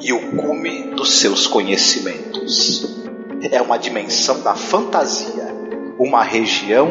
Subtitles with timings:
[0.00, 2.96] e o cume dos seus conhecimentos.
[3.50, 5.54] É uma dimensão da fantasia,
[5.98, 6.88] uma região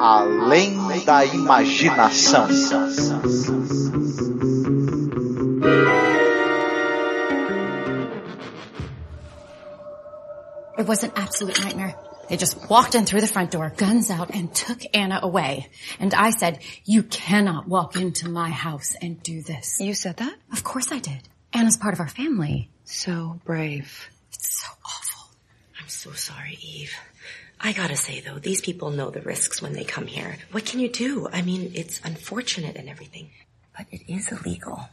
[0.00, 2.46] além da imaginação.
[10.78, 11.96] It was an absolute nightmare.
[12.28, 15.66] They just walked in through the front door, guns out, and took Anna away.
[15.98, 19.80] And I said, you cannot walk into my house and do this.
[19.80, 20.34] You said that?
[20.52, 21.26] Of course I did.
[21.52, 22.68] Anna's part of our family.
[22.84, 24.08] So brave.
[24.32, 25.30] It's so awful.
[25.80, 26.92] I'm so sorry, Eve.
[27.60, 30.36] I gotta say though, these people know the risks when they come here.
[30.52, 31.28] What can you do?
[31.32, 33.30] I mean, it's unfortunate and everything,
[33.76, 34.88] but it is illegal,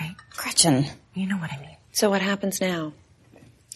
[0.00, 0.16] right?
[0.36, 0.86] Gretchen.
[1.14, 1.76] You know what I mean.
[1.92, 2.92] So what happens now?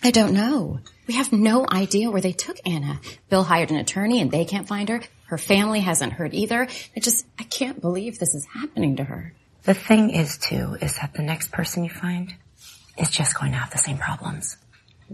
[0.02, 0.80] I don't know.
[1.06, 3.00] We have no idea where they took Anna.
[3.28, 5.00] Bill hired an attorney and they can't find her.
[5.26, 6.68] Her family hasn't heard either.
[6.96, 9.32] I just, I can't believe this is happening to her.
[9.64, 12.34] The thing is too, is that the next person you find
[12.96, 14.56] is just going to have the same problems.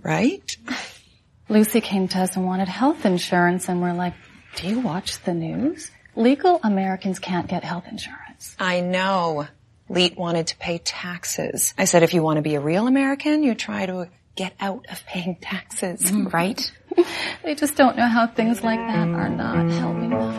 [0.02, 0.56] Right?
[1.48, 4.14] Lucy came to us and wanted health insurance and we're like,
[4.56, 5.90] do you watch the news?
[6.16, 8.54] Legal Americans can't get health insurance.
[8.58, 9.48] I know.
[9.88, 11.74] Leet wanted to pay taxes.
[11.76, 14.86] I said if you want to be a real American, you try to get out
[14.90, 16.70] of paying taxes, mm, right?
[17.42, 20.33] They just don't know how things like that are not helping them.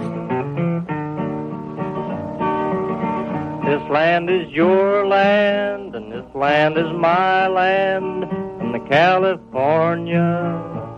[3.66, 8.30] This land is your land, and this land is my land.
[8.59, 10.21] From the California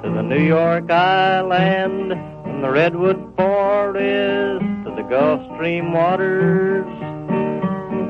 [0.03, 2.11] to the New York Island,
[2.43, 6.85] from the Redwood Forest to the Gulf Stream waters.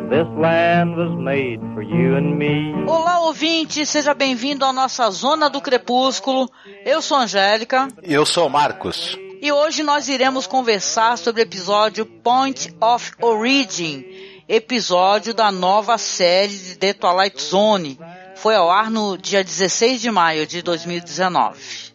[0.09, 2.74] This land was made for you and me.
[2.88, 6.50] Olá, ouvinte, seja bem-vindo à nossa Zona do Crepúsculo.
[6.84, 7.89] Eu sou a Angélica.
[8.01, 9.16] E eu sou o Marcos.
[9.39, 14.03] E hoje nós iremos conversar sobre o episódio Point of Origin,
[14.47, 18.00] episódio da nova série de The Twilight Zone.
[18.35, 21.88] Foi ao ar no dia 16 de maio de 2019.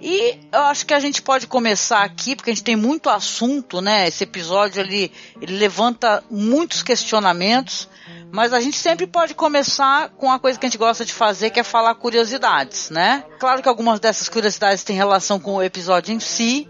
[0.00, 3.80] E eu acho que a gente pode começar aqui, porque a gente tem muito assunto,
[3.80, 4.06] né?
[4.06, 7.88] Esse episódio ele, ele levanta muitos questionamentos,
[8.30, 11.50] mas a gente sempre pode começar com a coisa que a gente gosta de fazer,
[11.50, 13.24] que é falar curiosidades, né?
[13.40, 16.68] Claro que algumas dessas curiosidades têm relação com o episódio em si,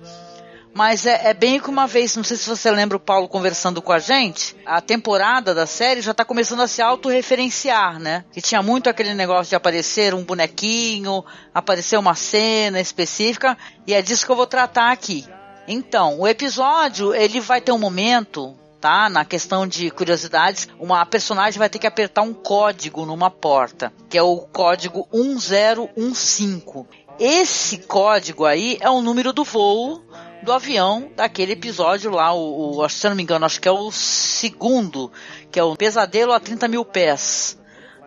[0.77, 3.81] mas é, é, bem que uma vez, não sei se você lembra o Paulo conversando
[3.81, 8.27] com a gente, a temporada da série já tá começando a se autorreferenciar, né?
[8.31, 13.57] Que tinha muito aquele negócio de aparecer um bonequinho, aparecer uma cena específica,
[13.87, 15.25] e é disso que eu vou tratar aqui.
[15.67, 19.09] Então, o episódio, ele vai ter um momento, tá?
[19.09, 24.19] Na questão de curiosidades, uma personagem vai ter que apertar um código numa porta, que
[24.19, 26.85] é o código 1015.
[27.19, 30.03] Esse código aí é o número do voo
[30.43, 33.73] do avião daquele episódio lá, o, o, se eu não me engano, acho que é
[33.73, 35.11] o segundo,
[35.51, 37.59] que é o Pesadelo a 30 mil pés,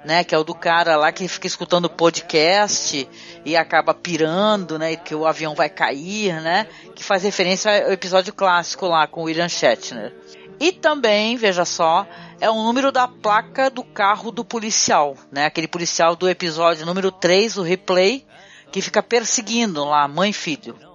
[0.06, 0.24] né?
[0.24, 3.08] Que é o do cara lá que fica escutando podcast
[3.44, 4.96] e acaba pirando, né?
[4.96, 6.68] Que o avião vai cair, né?
[6.96, 10.16] Que faz referência ao episódio clássico lá com William Shatner.
[10.60, 12.06] E também, veja só,
[12.40, 15.46] é o número da placa do carro do policial, né?
[15.46, 18.26] Aquele policial do episódio número 3, o replay,
[18.72, 20.89] que fica perseguindo lá mãe e filho.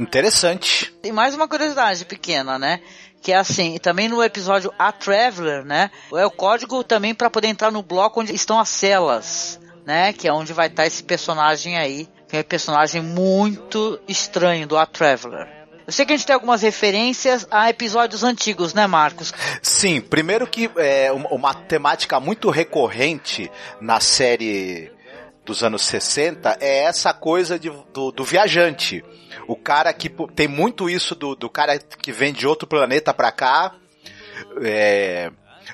[0.00, 0.90] Interessante.
[1.04, 2.80] E mais uma curiosidade pequena, né?
[3.20, 5.90] Que é assim, também no episódio A Traveler, né?
[6.14, 10.14] É o código também para poder entrar no bloco onde estão as celas, né?
[10.14, 14.78] Que é onde vai estar esse personagem aí, que é um personagem muito estranho do
[14.78, 15.46] A Traveler.
[15.86, 19.34] Eu sei que a gente tem algumas referências a episódios antigos, né, Marcos?
[19.60, 23.50] Sim, primeiro que é uma temática muito recorrente
[23.82, 24.90] na série
[25.44, 29.04] dos anos 60 é essa coisa de, do, do viajante.
[29.46, 33.30] O cara que tem muito isso do, do cara que vem de outro planeta pra
[33.30, 33.74] cá.
[34.62, 35.30] É,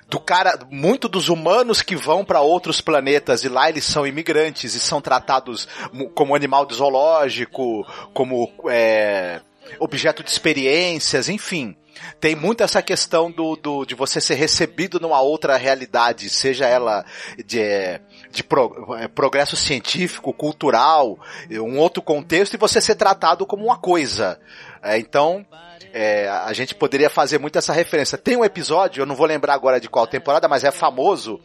[0.09, 4.75] do cara, muito dos humanos que vão para outros planetas e lá eles são imigrantes
[4.75, 5.67] e são tratados
[6.15, 9.41] como animal de zoológico, como é,
[9.79, 11.77] objeto de experiências, enfim.
[12.21, 17.05] Tem muito essa questão do, do, de você ser recebido numa outra realidade, seja ela
[17.45, 18.01] de,
[18.31, 21.19] de pro, progresso científico, cultural,
[21.51, 24.39] um outro contexto, e você ser tratado como uma coisa.
[24.83, 25.45] É, então,
[25.93, 28.19] é, a gente poderia fazer muito essa referência.
[28.19, 31.41] Tem um episódio, eu não vou lembrar agora de qual temporada, mas é famoso,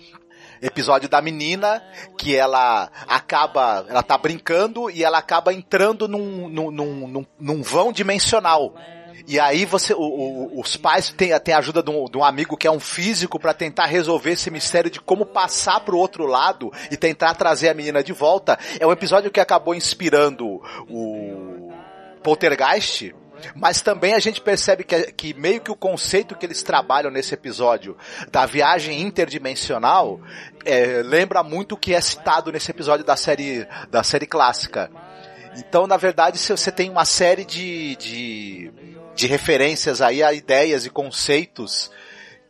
[0.62, 1.84] episódio da menina
[2.18, 7.92] que ela acaba, ela tá brincando e ela acaba entrando num, num, num, num vão
[7.92, 8.76] dimensional.
[9.28, 12.24] E aí você, o, o, os pais têm, têm a ajuda de um, de um,
[12.24, 16.26] amigo que é um físico para tentar resolver esse mistério de como passar pro outro
[16.26, 18.58] lado e tentar trazer a menina de volta.
[18.80, 21.72] É um episódio que acabou inspirando o
[22.24, 23.14] Poltergeist,
[23.56, 27.34] mas também a gente percebe que, que meio que o conceito que eles trabalham nesse
[27.34, 27.98] episódio
[28.32, 30.20] da viagem interdimensional
[30.66, 34.90] é, lembra muito o que é citado nesse episódio da série, da série clássica.
[35.58, 38.72] Então, na verdade, você tem uma série de, de,
[39.16, 41.92] de referências aí a ideias e conceitos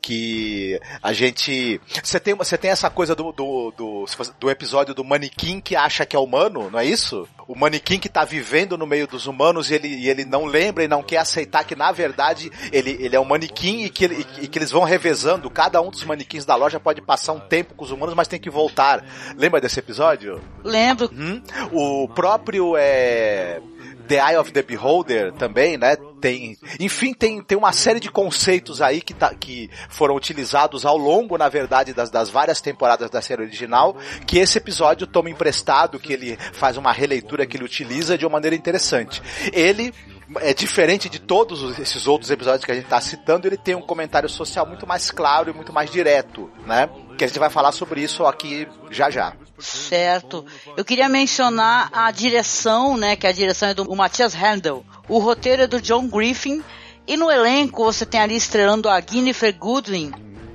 [0.02, 1.80] que a gente.
[2.04, 4.06] Você tem, você tem essa coisa do, do, do,
[4.40, 7.28] do, episódio do manequim que acha que é humano, não é isso?
[7.48, 10.84] O manequim que tá vivendo no meio dos humanos e ele, e ele não lembra
[10.84, 14.26] e não quer aceitar que na verdade ele, ele é um manequim e que, ele,
[14.42, 15.50] e que eles vão revezando.
[15.50, 18.40] Cada um dos manequins da loja pode passar um tempo com os humanos, mas tem
[18.40, 19.06] que voltar.
[19.38, 20.42] Lembra desse episódio?
[20.64, 21.12] Lembro.
[21.14, 21.42] Hum?
[21.72, 23.62] O próprio é,
[24.08, 25.96] The Eye of the Beholder também, né?
[26.22, 30.98] Tem, enfim, tem, tem uma série de conceitos aí que, tá, que foram utilizados ao
[30.98, 33.98] longo, na verdade, das, das várias temporadas da série original,
[34.28, 38.34] que esse episódio toma emprestado, que ele faz uma releitura que ele utiliza de uma
[38.34, 39.22] maneira interessante.
[39.52, 39.92] Ele
[40.40, 43.82] é diferente de todos esses outros episódios que a gente está citando, ele tem um
[43.82, 46.90] comentário social muito mais claro e muito mais direto, né?
[47.18, 49.34] Que a gente vai falar sobre isso aqui já já.
[49.62, 50.46] Certo.
[50.76, 53.16] Eu queria mencionar a direção, né?
[53.16, 54.86] Que a direção é do Matthias Handel.
[55.08, 56.64] O roteiro é do John Griffin.
[57.08, 60.12] E no elenco você tem ali estrelando a Jennifer Goodwin,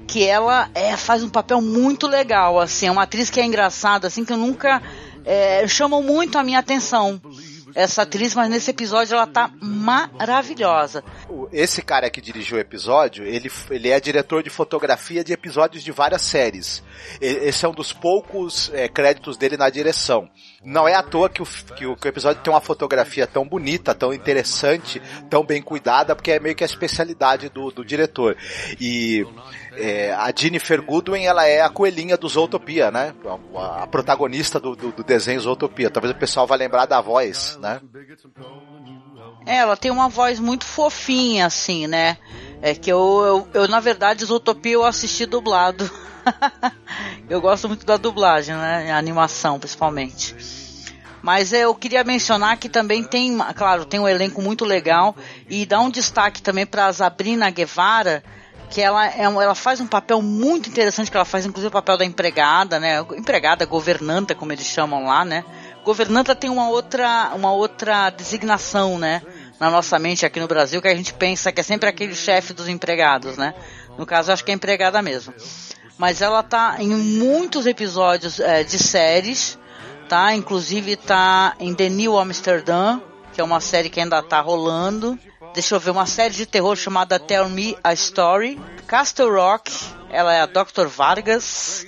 [0.06, 4.06] que ela é, faz um papel muito legal, assim, é uma atriz que é engraçada,
[4.06, 4.81] assim, que eu nunca
[5.25, 7.20] é, chamou muito a minha atenção
[7.76, 11.05] essa atriz, mas nesse episódio ela tá maravilhosa.
[11.52, 15.90] Esse cara que dirigiu o episódio, ele, ele é diretor de fotografia de episódios de
[15.90, 16.82] várias séries.
[17.20, 20.28] Esse é um dos poucos é, créditos dele na direção.
[20.64, 23.46] Não é à toa que o, que, o, que o episódio tem uma fotografia tão
[23.46, 25.00] bonita, tão interessante,
[25.31, 28.37] tão bem cuidada, porque é meio que a especialidade do, do diretor.
[28.81, 29.26] E
[29.76, 33.14] é, a Jennifer Goodwin, ela é a coelhinha do Zootopia, né?
[33.55, 35.90] A, a protagonista do, do, do, desenho Zootopia.
[35.90, 37.81] Talvez o pessoal vá lembrar da voz, né?
[39.46, 42.19] Ela tem uma voz muito fofinha, assim, né?
[42.60, 45.88] É que eu, eu, eu na verdade, Zootopia eu assisti dublado.
[47.31, 48.90] eu gosto muito da dublagem, né?
[48.90, 50.34] A animação, principalmente.
[51.22, 55.14] Mas eu queria mencionar que também tem, claro, tem um elenco muito legal
[55.49, 58.22] e dá um destaque também para a Sabrina Guevara,
[58.70, 61.96] que ela, é, ela faz um papel muito interessante, que ela faz inclusive o papel
[61.96, 63.00] da empregada, né?
[63.16, 65.44] Empregada, governanta, como eles chamam lá, né?
[65.84, 69.22] Governanta tem uma outra, uma outra designação, né?
[69.58, 72.53] Na nossa mente aqui no Brasil, que a gente pensa que é sempre aquele chefe
[72.53, 73.55] dos empregados, né?
[73.97, 75.32] No caso, acho que é empregada mesmo.
[75.97, 79.58] Mas ela tá em muitos episódios é, de séries,
[80.08, 80.35] tá?
[80.35, 85.19] Inclusive tá em The New Amsterdam, que é uma série que ainda tá rolando.
[85.55, 88.61] Deixa eu ver, uma série de terror chamada Tell Me a Story.
[88.87, 89.73] Castle Rock,
[90.11, 90.87] ela é a Dr.
[90.87, 91.87] Vargas.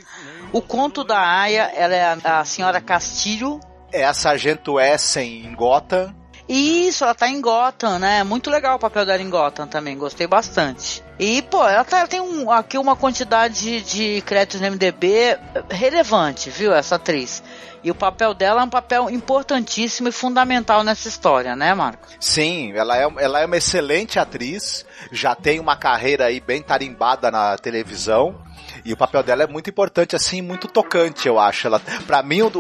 [0.53, 3.61] O Conto da Aya, ela é a, a Senhora Castilho.
[3.93, 6.18] É a Sargento Essen em Gotham.
[6.49, 8.25] Isso, ela tá em Gotham, né?
[8.25, 11.05] Muito legal o papel dela em Gotham também, gostei bastante.
[11.19, 15.39] E, pô, ela, tá, ela tem um, aqui uma quantidade de créditos no MDB
[15.71, 17.43] relevante, viu, essa atriz.
[17.83, 22.17] E o papel dela é um papel importantíssimo e fundamental nessa história, né, Marcos?
[22.19, 27.31] Sim, ela é, ela é uma excelente atriz, já tem uma carreira aí bem tarimbada
[27.31, 28.35] na televisão.
[28.85, 31.67] E o papel dela é muito importante, assim, muito tocante, eu acho.
[31.67, 32.51] Ela, pra mim, o,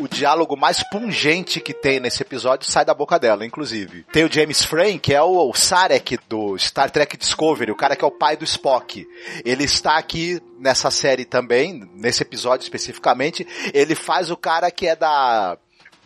[0.00, 4.04] o, diálogo mais pungente que tem nesse episódio sai da boca dela, inclusive.
[4.12, 7.96] Tem o James Frame, que é o, o Sarek do Star Trek Discovery, o cara
[7.96, 9.06] que é o pai do Spock.
[9.44, 13.46] Ele está aqui nessa série também, nesse episódio especificamente.
[13.72, 15.56] Ele faz o cara que é da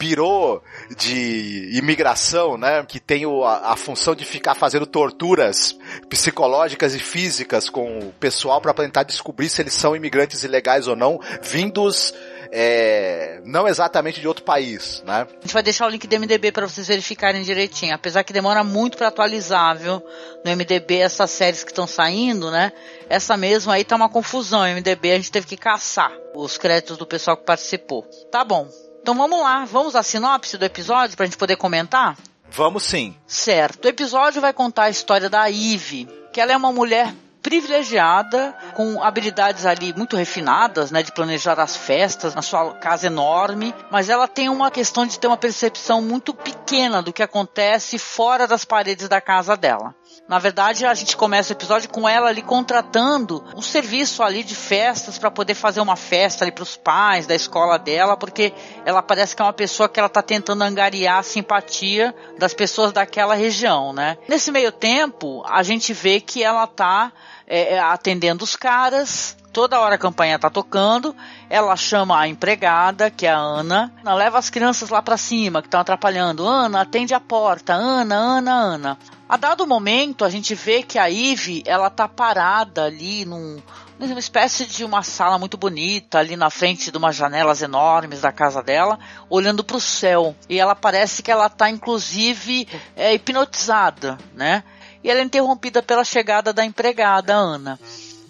[0.03, 0.61] birô
[0.97, 5.79] de imigração, né, que tem o, a, a, função de ficar fazendo torturas
[6.09, 10.97] psicológicas e físicas com o pessoal para tentar descobrir se eles são imigrantes ilegais ou
[10.97, 12.13] não, vindos
[12.51, 15.25] é, não exatamente de outro país, né?
[15.39, 18.65] A gente vai deixar o link do MDB para vocês verificarem direitinho, apesar que demora
[18.65, 20.03] muito para atualizar, viu?
[20.45, 22.73] No MDB essas séries que estão saindo, né?
[23.09, 24.63] Essa mesmo aí tá uma confusão.
[24.63, 28.03] O MDB a gente teve que caçar os créditos do pessoal que participou.
[28.31, 28.69] Tá bom.
[29.03, 32.17] Então vamos lá, vamos à sinopse do episódio para a gente poder comentar?
[32.49, 33.17] Vamos sim.
[33.27, 33.85] Certo.
[33.85, 39.03] O episódio vai contar a história da Eve, que ela é uma mulher privilegiada, com
[39.03, 44.29] habilidades ali muito refinadas, né, de planejar as festas na sua casa enorme, mas ela
[44.29, 49.09] tem uma questão de ter uma percepção muito pequena do que acontece fora das paredes
[49.09, 49.93] da casa dela.
[50.33, 54.55] Na verdade, a gente começa o episódio com ela ali contratando um serviço ali de
[54.55, 58.51] festas para poder fazer uma festa ali para os pais da escola dela, porque
[58.87, 62.93] ela parece que é uma pessoa que ela tá tentando angariar a simpatia das pessoas
[62.93, 64.17] daquela região, né?
[64.27, 67.13] Nesse meio tempo, a gente vê que ela tá
[67.47, 71.15] é, atendendo os caras, toda hora a campanha tá tocando,
[71.49, 75.61] ela chama a empregada, que é a Ana, Ana leva as crianças lá para cima,
[75.61, 76.47] que estão atrapalhando.
[76.47, 77.75] Ana, atende a porta.
[77.75, 78.99] Ana, Ana, Ana.
[79.29, 83.63] A dado momento, a gente vê que a Ive, ela tá parada ali num,
[83.99, 88.33] numa espécie de uma sala muito bonita, ali na frente de umas janelas enormes da
[88.33, 88.99] casa dela,
[89.31, 90.35] olhando para o céu.
[90.49, 94.65] E ela parece que ela tá, inclusive, é, hipnotizada, né?
[95.03, 97.79] E ela é interrompida pela chegada da empregada, Ana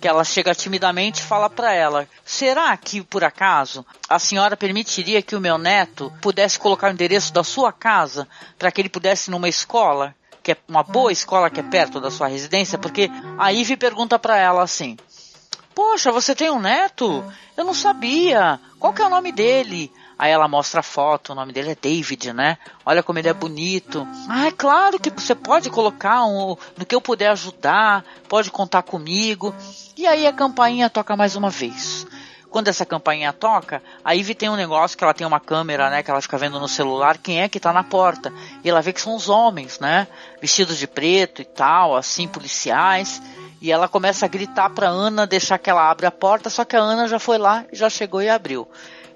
[0.02, 5.22] que ela chega timidamente e fala para ela: Será que, por acaso, a senhora permitiria
[5.22, 8.26] que o meu neto pudesse colocar o endereço da sua casa
[8.58, 10.12] para que ele pudesse ir numa escola?
[10.42, 12.76] Que é uma boa escola que é perto da sua residência?
[12.76, 14.96] Porque a Ivy pergunta para ela assim:
[15.72, 17.24] Poxa, você tem um neto?
[17.56, 18.58] Eu não sabia.
[18.80, 19.92] Qual que é o nome dele?
[20.22, 22.56] Aí ela mostra a foto, o nome dele é David, né?
[22.86, 24.06] Olha como ele é bonito.
[24.28, 28.84] Ah, é claro que você pode colocar um, no que eu puder ajudar, pode contar
[28.84, 29.52] comigo.
[29.96, 32.06] E aí a campainha toca mais uma vez.
[32.50, 36.04] Quando essa campainha toca, a Ivy tem um negócio que ela tem uma câmera, né?
[36.04, 38.32] Que ela fica vendo no celular quem é que tá na porta.
[38.62, 40.06] E ela vê que são os homens, né?
[40.40, 43.20] Vestidos de preto e tal, assim, policiais.
[43.60, 46.76] E ela começa a gritar pra Ana deixar que ela abra a porta, só que
[46.76, 48.68] a Ana já foi lá, já chegou e abriu.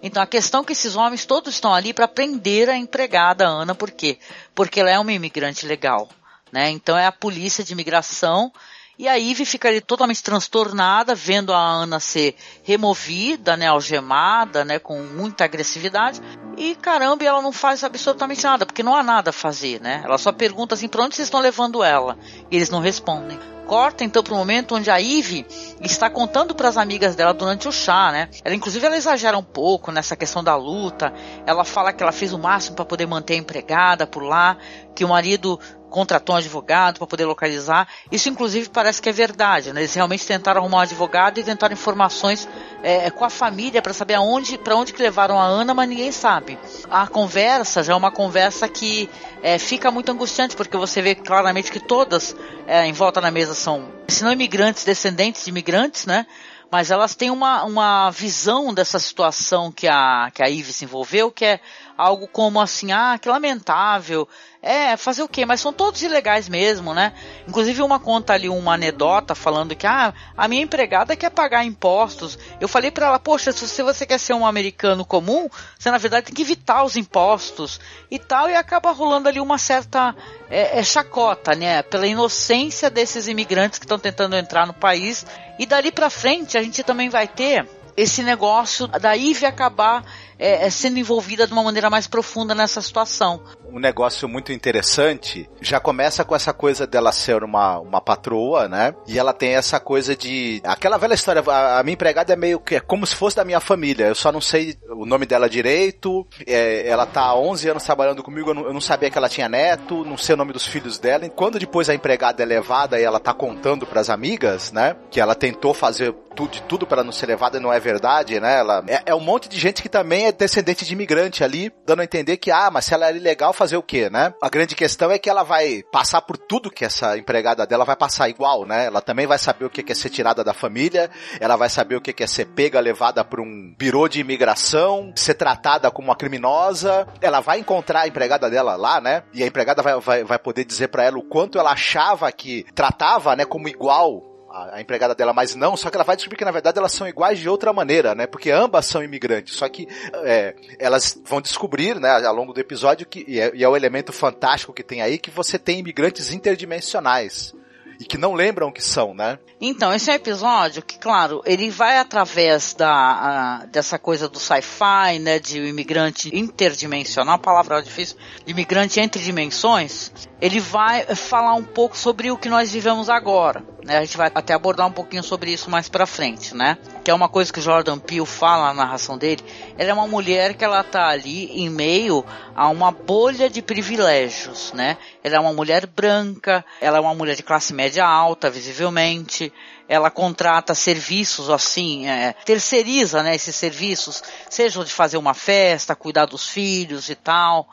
[0.02, 3.74] Então a questão é que esses homens todos estão ali para prender a empregada Ana,
[3.74, 4.18] por quê?
[4.54, 6.08] Porque ela é uma imigrante legal,
[6.52, 6.70] né?
[6.70, 8.52] Então é a polícia de imigração
[8.98, 14.78] e a Ivy fica ali totalmente transtornada, vendo a Ana ser removida, né, algemada, né,
[14.78, 16.20] com muita agressividade.
[16.56, 20.00] E caramba, ela não faz absolutamente nada, porque não há nada a fazer, né?
[20.04, 22.18] Ela só pergunta assim, para onde vocês estão levando ela?
[22.50, 25.44] E eles não respondem corta então para o momento onde a Ivy
[25.82, 28.28] está contando para as amigas dela durante o chá, né?
[28.44, 31.12] Ela inclusive ela exagera um pouco nessa questão da luta.
[31.44, 34.56] Ela fala que ela fez o máximo para poder manter a empregada por lá,
[34.94, 35.58] que o marido
[35.96, 37.88] contratou um advogado para poder localizar.
[38.12, 39.72] Isso, inclusive, parece que é verdade.
[39.72, 39.80] Né?
[39.80, 42.46] Eles realmente tentaram arrumar um advogado e tentaram informações
[42.82, 46.12] é, com a família para saber aonde, para onde que levaram a Ana, mas ninguém
[46.12, 46.58] sabe.
[46.90, 49.08] A conversa já é uma conversa que
[49.42, 52.36] é, fica muito angustiante, porque você vê claramente que todas
[52.66, 56.26] é, em volta na mesa são, se não imigrantes, descendentes de imigrantes, né?
[56.70, 61.30] Mas elas têm uma, uma visão dessa situação que a, que a Ive se envolveu,
[61.30, 61.60] que é
[61.96, 64.28] algo como assim, ah, que lamentável,
[64.62, 65.46] é, fazer o quê?
[65.46, 67.12] Mas são todos ilegais mesmo, né?
[67.46, 72.36] Inclusive uma conta ali uma anedota falando que ah, a minha empregada quer pagar impostos.
[72.60, 75.48] Eu falei para ela, poxa, se você quer ser um americano comum,
[75.78, 79.56] você na verdade tem que evitar os impostos e tal, e acaba rolando ali uma
[79.56, 80.14] certa
[80.50, 81.82] é, é chacota, né?
[81.82, 85.24] Pela inocência desses imigrantes que estão tentando entrar no país.
[85.58, 90.04] E dali para frente a gente também vai ter esse negócio da IVE acabar
[90.38, 93.42] é, é, sendo envolvida de uma maneira mais profunda nessa situação.
[93.70, 98.94] Um negócio muito interessante já começa com essa coisa dela ser uma, uma patroa, né?
[99.06, 100.60] E ela tem essa coisa de.
[100.64, 103.44] Aquela velha história, a, a minha empregada é meio que é como se fosse da
[103.44, 104.06] minha família.
[104.06, 106.26] Eu só não sei o nome dela direito.
[106.46, 109.28] É, ela tá há 11 anos trabalhando comigo, eu não, eu não, sabia que ela
[109.28, 111.26] tinha neto, não sei o nome dos filhos dela.
[111.26, 114.96] E quando depois a empregada é levada e ela tá contando para as amigas, né?
[115.10, 118.38] Que ela tentou fazer tudo, de tudo para não ser levada e não é verdade,
[118.38, 118.58] né?
[118.58, 122.00] Ela, é, é um monte de gente que também é descendente de imigrante ali, dando
[122.00, 124.34] a entender que, ah, mas se ela é ilegal, fazer o quê, né?
[124.42, 127.96] A grande questão é que ela vai passar por tudo que essa empregada dela vai
[127.96, 128.86] passar igual, né?
[128.86, 132.00] Ela também vai saber o que é ser tirada da família, ela vai saber o
[132.00, 137.06] que é ser pega, levada por um birô de imigração, ser tratada como uma criminosa.
[137.20, 139.22] Ela vai encontrar a empregada dela lá, né?
[139.32, 142.64] E a empregada vai, vai, vai poder dizer para ela o quanto ela achava que
[142.74, 144.35] tratava, né, como igual
[144.72, 147.06] a, empregada dela, mas não, só que ela vai descobrir que na verdade elas são
[147.06, 148.26] iguais de outra maneira, né?
[148.26, 149.86] Porque ambas são imigrantes, só que
[150.24, 153.76] é, elas vão descobrir, né, ao longo do episódio, que, e é, e é o
[153.76, 157.54] elemento fantástico que tem aí, que você tem imigrantes interdimensionais
[157.98, 159.38] e que não lembram que são, né?
[159.60, 164.38] Então, esse é um episódio que, claro, ele vai através da, a, dessa coisa do
[164.38, 171.96] sci-fi, né, de imigrante interdimensional, palavra difícil, imigrante entre dimensões, ele vai falar um pouco
[171.96, 173.62] sobre o que nós vivemos agora.
[173.84, 173.96] Né?
[173.96, 176.76] A gente vai até abordar um pouquinho sobre isso mais para frente, né?
[177.06, 179.40] Que é uma coisa que o Jordan Peele fala na narração dele.
[179.78, 184.72] Ela é uma mulher que ela tá ali em meio a uma bolha de privilégios,
[184.72, 184.98] né?
[185.22, 189.52] Ela é uma mulher branca, ela é uma mulher de classe média alta, visivelmente.
[189.88, 194.20] Ela contrata serviços assim, é, terceiriza, né, esses serviços,
[194.50, 197.68] seja de fazer uma festa, cuidar dos filhos e tal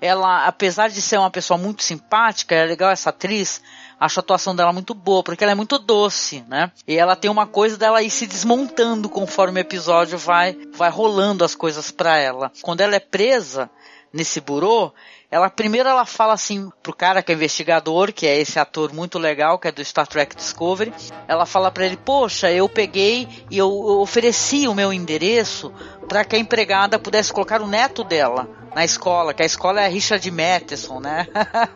[0.00, 3.62] ela, apesar de ser uma pessoa muito simpática, é legal essa atriz,
[3.98, 6.70] acho a atuação dela muito boa, porque ela é muito doce, né?
[6.86, 11.44] E ela tem uma coisa dela ir se desmontando conforme o episódio vai, vai rolando
[11.44, 12.52] as coisas para ela.
[12.62, 13.70] Quando ela é presa
[14.12, 14.92] nesse burô,
[15.30, 19.18] ela primeiro ela fala assim pro cara que é investigador, que é esse ator muito
[19.18, 20.92] legal, que é do Star Trek Discovery.
[21.26, 25.72] Ela fala para ele: "Poxa, eu peguei e eu, eu ofereci o meu endereço
[26.08, 29.88] para que a empregada pudesse colocar o neto dela na escola, que a escola é
[29.88, 31.26] Richard Matheson, né?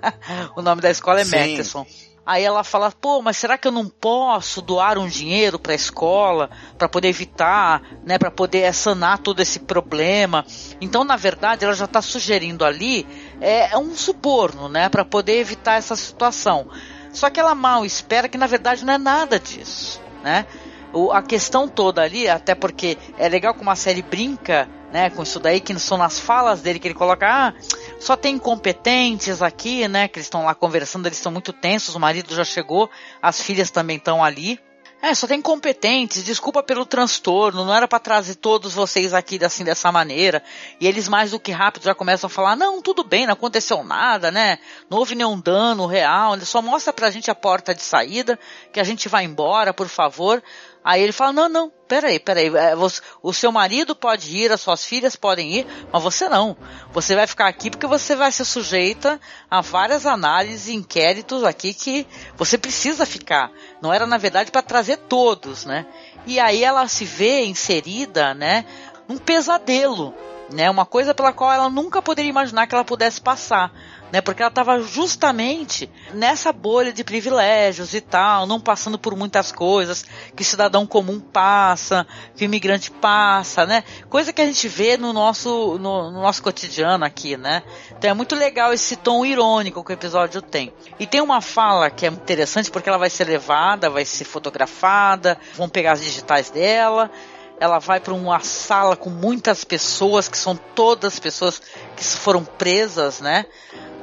[0.55, 1.37] o nome da escola é Sim.
[1.37, 1.87] Matheson.
[2.25, 5.75] Aí ela fala: "Pô, mas será que eu não posso doar um dinheiro para a
[5.75, 10.45] escola para poder evitar, né, para poder sanar todo esse problema?"
[10.81, 13.07] Então, na verdade, ela já está sugerindo ali
[13.41, 16.69] é, é um suborno, né, para poder evitar essa situação.
[17.13, 20.47] Só que ela mal espera que na verdade não é nada disso, né?
[20.93, 25.23] O, a questão toda ali, até porque é legal como a série brinca, né, com
[25.23, 27.55] isso daí, que são nas falas dele que ele coloca, ah,
[28.01, 32.01] só tem incompetentes aqui, né, que eles estão lá conversando, eles estão muito tensos, o
[32.01, 32.91] marido já chegou,
[33.23, 34.59] as filhas também estão ali,
[35.03, 39.65] é, só tem competentes, desculpa pelo transtorno, não era para trazer todos vocês aqui assim
[39.65, 40.43] dessa maneira.
[40.79, 43.83] E eles mais do que rápido já começam a falar: "Não, tudo bem, não aconteceu
[43.83, 44.59] nada, né?
[44.91, 48.39] Não houve nenhum dano real, ele só mostra pra gente a porta de saída,
[48.71, 50.43] que a gente vai embora, por favor".
[50.85, 52.49] Aí ele fala: Não, não, peraí, peraí.
[52.49, 52.75] É,
[53.23, 56.57] o seu marido pode ir, as suas filhas podem ir, mas você não.
[56.93, 59.21] Você vai ficar aqui porque você vai ser sujeita
[59.51, 62.07] a várias análises e inquéritos aqui que
[62.37, 63.51] você precisa ficar.
[63.83, 65.87] Não era, na verdade, para trazer todos, né?
[66.27, 68.65] E aí ela se vê inserida, né?
[69.07, 70.15] Num pesadelo,
[70.53, 70.71] né?
[70.71, 73.73] Uma coisa pela qual ela nunca poderia imaginar que ela pudesse passar
[74.13, 74.21] né?
[74.21, 80.05] Porque ela estava justamente nessa bolha de privilégios e tal, não passando por muitas coisas
[80.35, 83.85] que cidadão comum passa, que imigrante passa, né?
[84.09, 87.63] Coisa que a gente vê no nosso, no, no nosso cotidiano aqui, né?
[87.97, 90.73] Então é muito legal esse tom irônico que o episódio tem.
[90.99, 95.39] E tem uma fala que é interessante porque ela vai ser levada, vai ser fotografada,
[95.55, 97.11] vão pegar as digitais dela
[97.61, 101.61] ela vai para uma sala com muitas pessoas, que são todas pessoas
[101.95, 103.45] que foram presas, né?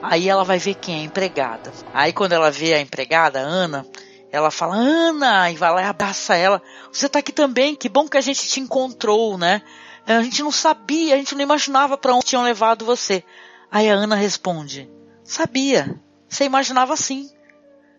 [0.01, 1.73] Aí ela vai ver quem é a empregada.
[1.91, 3.83] Aí quando ela vê a empregada, Ana,
[4.31, 6.61] ela fala, Ana, e vai lá e abraça ela.
[6.91, 9.63] Você tá aqui também, que bom que a gente te encontrou, né?
[10.05, 13.23] A gente não sabia, a gente não imaginava para onde tinham levado você.
[13.71, 14.89] Aí a Ana responde,
[15.23, 17.29] sabia, você imaginava sim.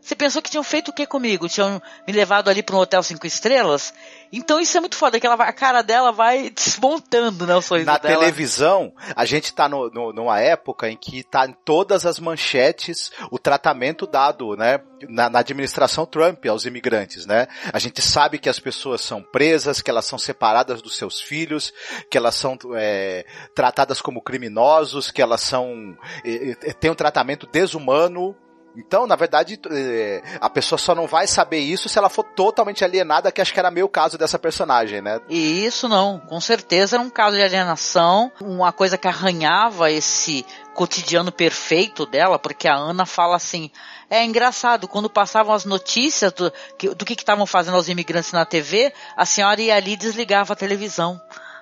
[0.01, 1.49] Você pensou que tinham feito o que comigo?
[1.49, 3.93] Tinham me levado ali para um hotel cinco estrelas?
[4.33, 7.87] Então isso é muito foda, que ela a cara dela vai desmontando, né, o sorriso
[7.87, 8.19] Na dela.
[8.19, 13.11] televisão, a gente tá no, no, numa época em que tá em todas as manchetes
[13.31, 17.47] o tratamento dado, né, na, na, administração Trump aos imigrantes, né?
[17.73, 21.73] A gente sabe que as pessoas são presas, que elas são separadas dos seus filhos,
[22.11, 27.47] que elas são é, tratadas como criminosos, que elas são é, é, têm um tratamento
[27.47, 28.37] desumano,
[28.79, 32.85] então, na verdade, é, a pessoa só não vai saber isso se ela for totalmente
[32.85, 35.21] alienada, que acho que era meio caso dessa personagem, né?
[35.29, 40.47] E isso não, com certeza era um caso de alienação, uma coisa que arranhava esse
[40.75, 43.69] cotidiano perfeito dela, porque a Ana fala assim,
[44.09, 46.53] é engraçado, quando passavam as notícias do,
[46.95, 50.57] do que estavam fazendo os imigrantes na TV, a senhora ia ali e desligava a
[50.57, 51.21] televisão.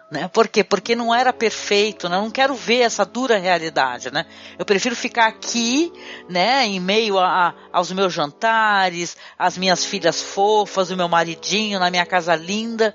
[0.08, 0.28] Né?
[0.28, 0.62] Por quê?
[0.62, 2.16] Porque não era perfeito, né?
[2.16, 4.24] Eu não quero ver essa dura realidade, né?
[4.56, 5.92] Eu prefiro ficar aqui,
[6.28, 11.80] né, em meio a, a, aos meus jantares, as minhas filhas fofas, o meu maridinho
[11.80, 12.94] na minha casa linda.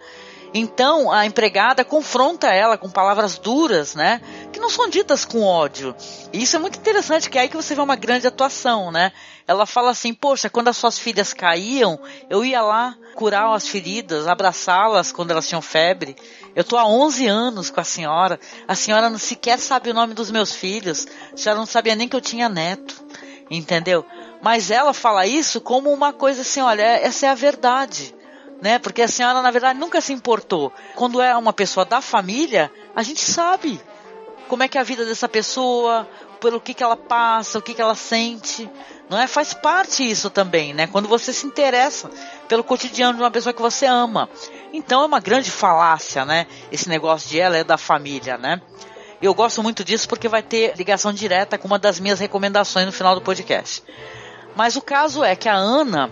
[0.53, 4.21] Então a empregada confronta ela com palavras duras, né?
[4.51, 5.95] Que não são ditas com ódio.
[6.33, 9.13] E isso é muito interessante, que é aí que você vê uma grande atuação, né?
[9.47, 14.27] Ela fala assim, poxa, quando as suas filhas caíam, eu ia lá curar as feridas,
[14.27, 16.15] abraçá-las quando elas tinham febre.
[16.53, 18.39] Eu tô há 11 anos com a senhora.
[18.67, 21.07] A senhora não sequer sabe o nome dos meus filhos.
[21.33, 23.01] A senhora não sabia nem que eu tinha neto.
[23.49, 24.05] Entendeu?
[24.41, 28.20] Mas ela fala isso como uma coisa assim, olha, essa é a verdade
[28.61, 28.77] né?
[28.77, 30.71] Porque a senhora, na verdade, nunca se importou.
[30.95, 33.81] Quando é uma pessoa da família, a gente sabe
[34.47, 36.07] como é que é a vida dessa pessoa,
[36.39, 38.69] pelo que, que ela passa, o que, que ela sente.
[39.09, 39.27] Não é?
[39.27, 40.87] Faz parte isso também, né?
[40.87, 42.09] Quando você se interessa
[42.47, 44.29] pelo cotidiano de uma pessoa que você ama.
[44.71, 46.45] Então é uma grande falácia, né?
[46.71, 48.61] Esse negócio de ela é da família, né?
[49.21, 52.91] Eu gosto muito disso porque vai ter ligação direta com uma das minhas recomendações no
[52.91, 53.83] final do podcast.
[54.55, 56.09] Mas o caso é que a Ana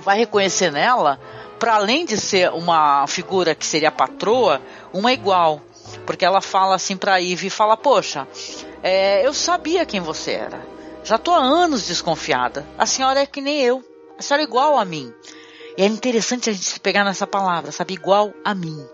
[0.00, 1.18] vai reconhecer nela
[1.64, 4.60] para além de ser uma figura que seria a patroa,
[4.92, 5.62] uma igual.
[6.04, 8.28] Porque ela fala assim pra Ivy, fala, poxa,
[8.82, 10.60] é, eu sabia quem você era.
[11.02, 12.66] Já tô há anos desconfiada.
[12.76, 13.82] A senhora é que nem eu.
[14.18, 15.10] A senhora é igual a mim.
[15.78, 17.94] E é interessante a gente se pegar nessa palavra, sabe?
[17.94, 18.86] Igual a mim.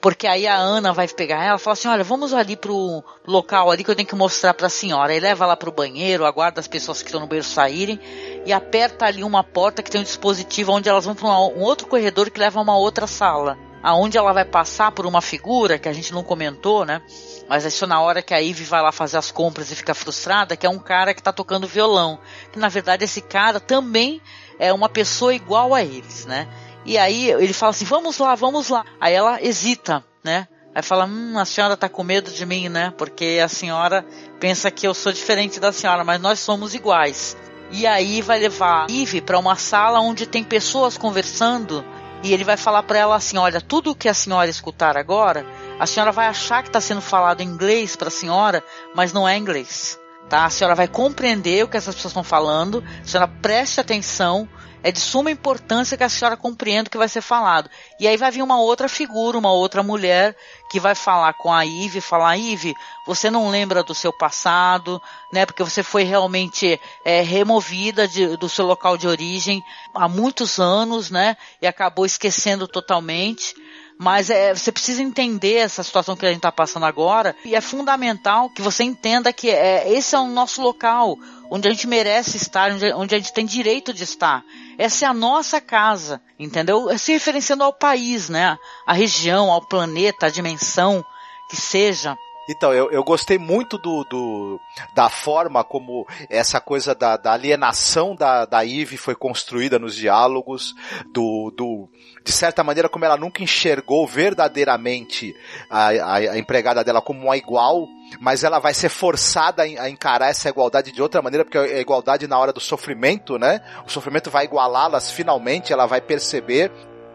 [0.00, 3.70] porque aí a Ana vai pegar ela e fala assim: olha, vamos ali pro local
[3.70, 5.12] ali que eu tenho que mostrar pra senhora.
[5.12, 8.00] Aí leva lá pro banheiro, aguarda as pessoas que estão no banheiro saírem
[8.46, 11.88] e aperta ali uma porta que tem um dispositivo onde elas vão para um outro
[11.88, 13.58] corredor que leva a uma outra sala.
[13.82, 17.02] Aonde ela vai passar por uma figura que a gente não comentou, né?
[17.48, 19.94] Mas é só na hora que a Ivy vai lá fazer as compras e fica
[19.94, 22.18] frustrada, que é um cara que tá tocando violão.
[22.52, 24.20] Que na verdade esse cara também
[24.58, 26.48] é uma pessoa igual a eles, né?
[26.84, 28.84] E aí ele fala assim: vamos lá, vamos lá.
[29.00, 30.46] Aí ela hesita, né?
[30.74, 32.92] Aí fala: hum, a senhora tá com medo de mim, né?
[32.96, 34.06] Porque a senhora
[34.38, 37.36] pensa que eu sou diferente da senhora, mas nós somos iguais.
[37.70, 41.84] E aí vai levar Eve para uma sala onde tem pessoas conversando
[42.22, 45.46] e ele vai falar para ela assim: olha, tudo que a senhora escutar agora,
[45.78, 49.28] a senhora vai achar que está sendo falado em inglês para a senhora, mas não
[49.28, 49.98] é inglês.
[50.28, 50.44] Tá?
[50.44, 54.48] A senhora vai compreender o que essas pessoas estão falando, a senhora preste atenção
[54.86, 57.68] é de suma importância que a senhora compreenda o que vai ser falado.
[57.98, 60.36] E aí vai vir uma outra figura, uma outra mulher,
[60.70, 62.72] que vai falar com a Ive, falar, Ive,
[63.04, 65.44] você não lembra do seu passado, né?
[65.44, 69.60] Porque você foi realmente é, removida de, do seu local de origem
[69.92, 71.36] há muitos anos, né?
[71.60, 73.56] E acabou esquecendo totalmente.
[73.98, 77.60] Mas é, você precisa entender essa situação que a gente está passando agora e é
[77.62, 81.18] fundamental que você entenda que é, esse é o nosso local,
[81.50, 84.44] onde a gente merece estar, onde, onde a gente tem direito de estar.
[84.76, 86.90] Essa é a nossa casa, entendeu?
[86.90, 88.58] É se referenciando ao país, né?
[88.86, 91.02] A região, ao planeta, a dimensão
[91.48, 92.16] que seja.
[92.48, 94.60] Então, eu, eu gostei muito do, do,
[94.94, 100.74] da forma como essa coisa da, da alienação da, da Eve foi construída nos diálogos,
[101.12, 101.88] do, do,
[102.24, 105.34] de certa maneira como ela nunca enxergou verdadeiramente
[105.68, 107.86] a, a, a empregada dela como uma igual,
[108.20, 112.26] mas ela vai ser forçada a encarar essa igualdade de outra maneira, porque a igualdade
[112.26, 113.60] na hora do sofrimento, né?
[113.86, 116.70] O sofrimento vai igualá-las finalmente, ela vai perceber.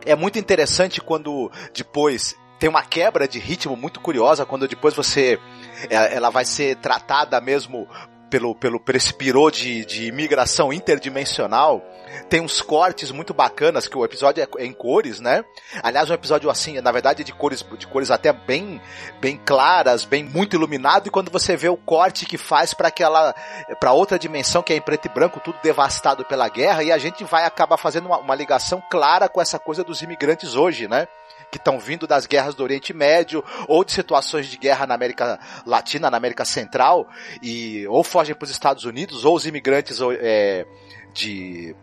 [0.06, 5.40] É muito interessante quando depois tem uma quebra de ritmo muito curiosa quando depois você
[5.90, 7.88] é, ela vai ser tratada mesmo
[8.30, 11.84] pelo, pelo, por esse pirô de, de imigração interdimensional.
[12.30, 15.44] Tem uns cortes muito bacanas, que o episódio é, é, em cores, né?
[15.82, 18.80] Aliás, um episódio assim, na verdade, de cores, de cores até bem,
[19.20, 23.34] bem claras, bem muito iluminado, e quando você vê o corte que faz para aquela,
[23.80, 26.98] para outra dimensão que é em preto e branco, tudo devastado pela guerra, e a
[27.00, 31.08] gente vai acabar fazendo uma, uma ligação clara com essa coisa dos imigrantes hoje, né?
[31.52, 35.40] Que estão vindo das guerras do Oriente Médio ou de situações de guerra na América
[35.66, 37.08] Latina, na América Central,
[37.44, 40.66] e ou fogem para os Estados Unidos, ou os imigrantes é,
[41.14, 41.76] de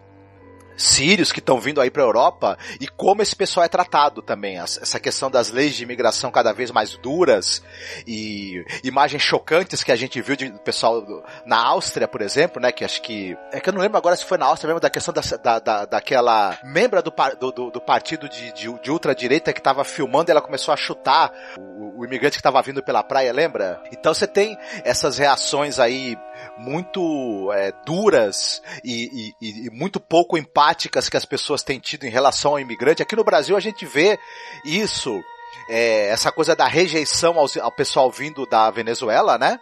[0.78, 4.58] sírios que estão vindo aí para a Europa e como esse pessoal é tratado também.
[4.58, 7.62] Essa questão das leis de imigração cada vez mais duras
[8.06, 11.04] e imagens chocantes que a gente viu de pessoal
[11.44, 12.72] na Áustria, por exemplo, né?
[12.72, 13.36] Que acho que.
[13.52, 15.58] É que eu não lembro agora se foi na Áustria mesmo da questão da, da,
[15.58, 17.12] da daquela membra do,
[17.52, 21.32] do, do partido de, de, de ultradireita que estava filmando e ela começou a chutar
[21.58, 23.82] o, o imigrante que estava vindo pela praia, lembra?
[23.90, 26.16] Então você tem essas reações aí
[26.58, 32.10] muito é, duras e, e, e, muito pouco empáticas que as pessoas têm tido em
[32.10, 33.02] relação ao imigrante.
[33.02, 34.18] Aqui no Brasil a gente vê
[34.64, 35.20] isso,
[35.68, 39.58] é, essa coisa da rejeição ao, ao pessoal vindo da Venezuela, né?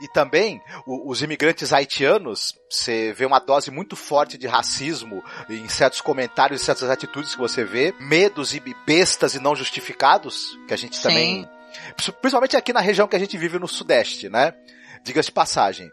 [0.00, 5.68] E também o, os imigrantes haitianos, você vê uma dose muito forte de racismo em
[5.68, 10.74] certos comentários e certas atitudes que você vê, medos e bestas e não justificados, que
[10.74, 11.02] a gente Sim.
[11.02, 11.48] também.
[12.20, 14.54] Principalmente aqui na região que a gente vive no Sudeste, né?
[15.04, 15.92] Diga-se de passagem.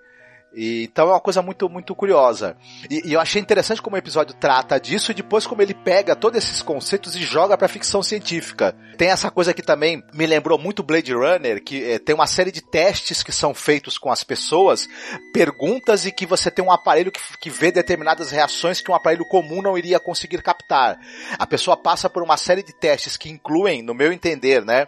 [0.54, 2.58] E, então é uma coisa muito, muito curiosa.
[2.90, 6.16] E, e, eu achei interessante como o episódio trata disso e depois como ele pega
[6.16, 8.76] todos esses conceitos e joga pra ficção científica.
[8.98, 12.52] Tem essa coisa que também me lembrou muito Blade Runner, que é, tem uma série
[12.52, 14.88] de testes que são feitos com as pessoas,
[15.34, 19.26] perguntas e que você tem um aparelho que, que vê determinadas reações que um aparelho
[19.26, 21.00] comum não iria conseguir captar.
[21.40, 24.88] A pessoa passa por uma série de testes que incluem, no meu entender, né?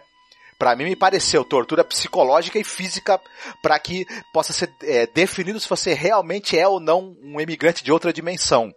[0.64, 3.20] Para mim me pareceu tortura psicológica e física
[3.60, 7.92] para que possa ser é, definido se você realmente é ou não um imigrante de
[7.92, 8.74] outra dimensão.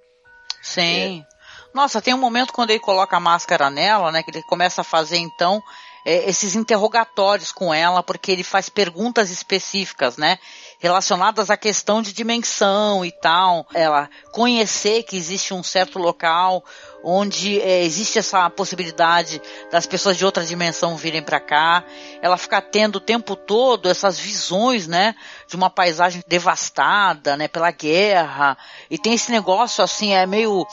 [0.62, 1.21] Sim.
[1.21, 1.38] É.
[1.73, 4.84] Nossa, tem um momento quando ele coloca a máscara nela, né, que ele começa a
[4.84, 5.63] fazer então
[6.08, 10.39] é, esses interrogatórios com ela, porque ele faz perguntas específicas, né,
[10.80, 13.67] relacionadas à questão de dimensão e tal.
[13.74, 16.63] Ela conhecer que existe um certo local
[17.04, 21.84] onde é, existe essa possibilidade das pessoas de outra dimensão virem para cá.
[22.22, 25.13] Ela fica tendo o tempo todo essas visões, né,
[25.46, 28.58] de uma paisagem devastada, né, pela guerra.
[28.89, 30.65] E tem esse negócio assim, é meio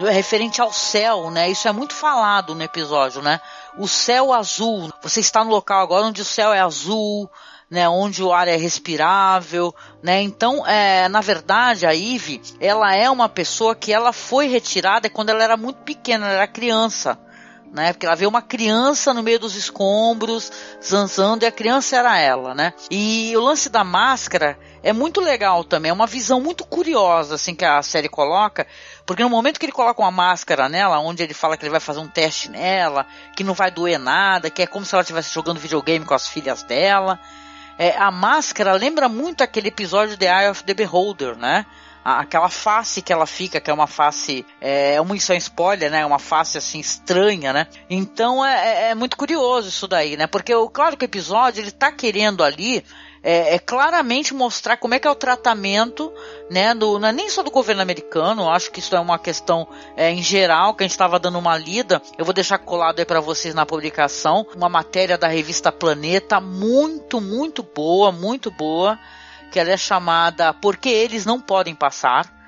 [0.00, 1.48] referente ao céu, né?
[1.48, 3.40] Isso é muito falado no episódio, né?
[3.78, 4.92] O céu azul.
[5.02, 7.30] Você está no local agora onde o céu é azul,
[7.72, 10.20] né, onde o ar é respirável, né?
[10.20, 15.30] Então, é, na verdade, a Eve, ela é uma pessoa que ela foi retirada quando
[15.30, 17.18] ela era muito pequena, ela era criança,
[17.72, 17.94] né?
[17.94, 20.52] Porque ela vê uma criança no meio dos escombros,
[20.84, 22.74] zanzando, e a criança era ela, né?
[22.90, 27.54] E o lance da máscara é muito legal também, é uma visão muito curiosa, assim,
[27.54, 28.66] que a série coloca,
[29.06, 31.80] porque no momento que ele coloca uma máscara nela, onde ele fala que ele vai
[31.80, 35.32] fazer um teste nela, que não vai doer nada, que é como se ela estivesse
[35.32, 37.18] jogando videogame com as filhas dela,
[37.78, 41.66] é, a máscara lembra muito aquele episódio de Eye of the Beholder, né?
[42.04, 46.04] aquela face que ela fica, que é uma face, é uma isso é spoiler, né?
[46.04, 47.66] Uma face assim estranha, né?
[47.88, 50.26] Então é, é, é muito curioso isso daí, né?
[50.26, 52.84] Porque claro que o episódio ele tá querendo ali
[53.22, 56.12] é, é, claramente mostrar como é que é o tratamento,
[56.50, 59.68] né, do, não é nem só do governo americano, acho que isso é uma questão
[59.96, 63.04] é, em geral, que a gente estava dando uma lida, eu vou deixar colado aí
[63.04, 68.98] para vocês na publicação, uma matéria da revista Planeta, muito, muito boa, muito boa,
[69.52, 72.41] que ela é chamada Porque Eles Não Podem Passar,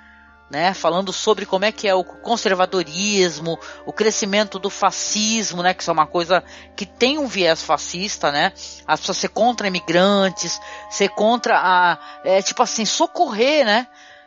[0.51, 5.83] né, falando sobre como é que é o conservadorismo, o crescimento do fascismo, né, que
[5.83, 6.45] isso é uma coisa
[6.77, 8.53] que tem um viés fascista, né,
[8.87, 13.87] as pessoas ser contra imigrantes, ser contra a, é, tipo assim, socorrer, né,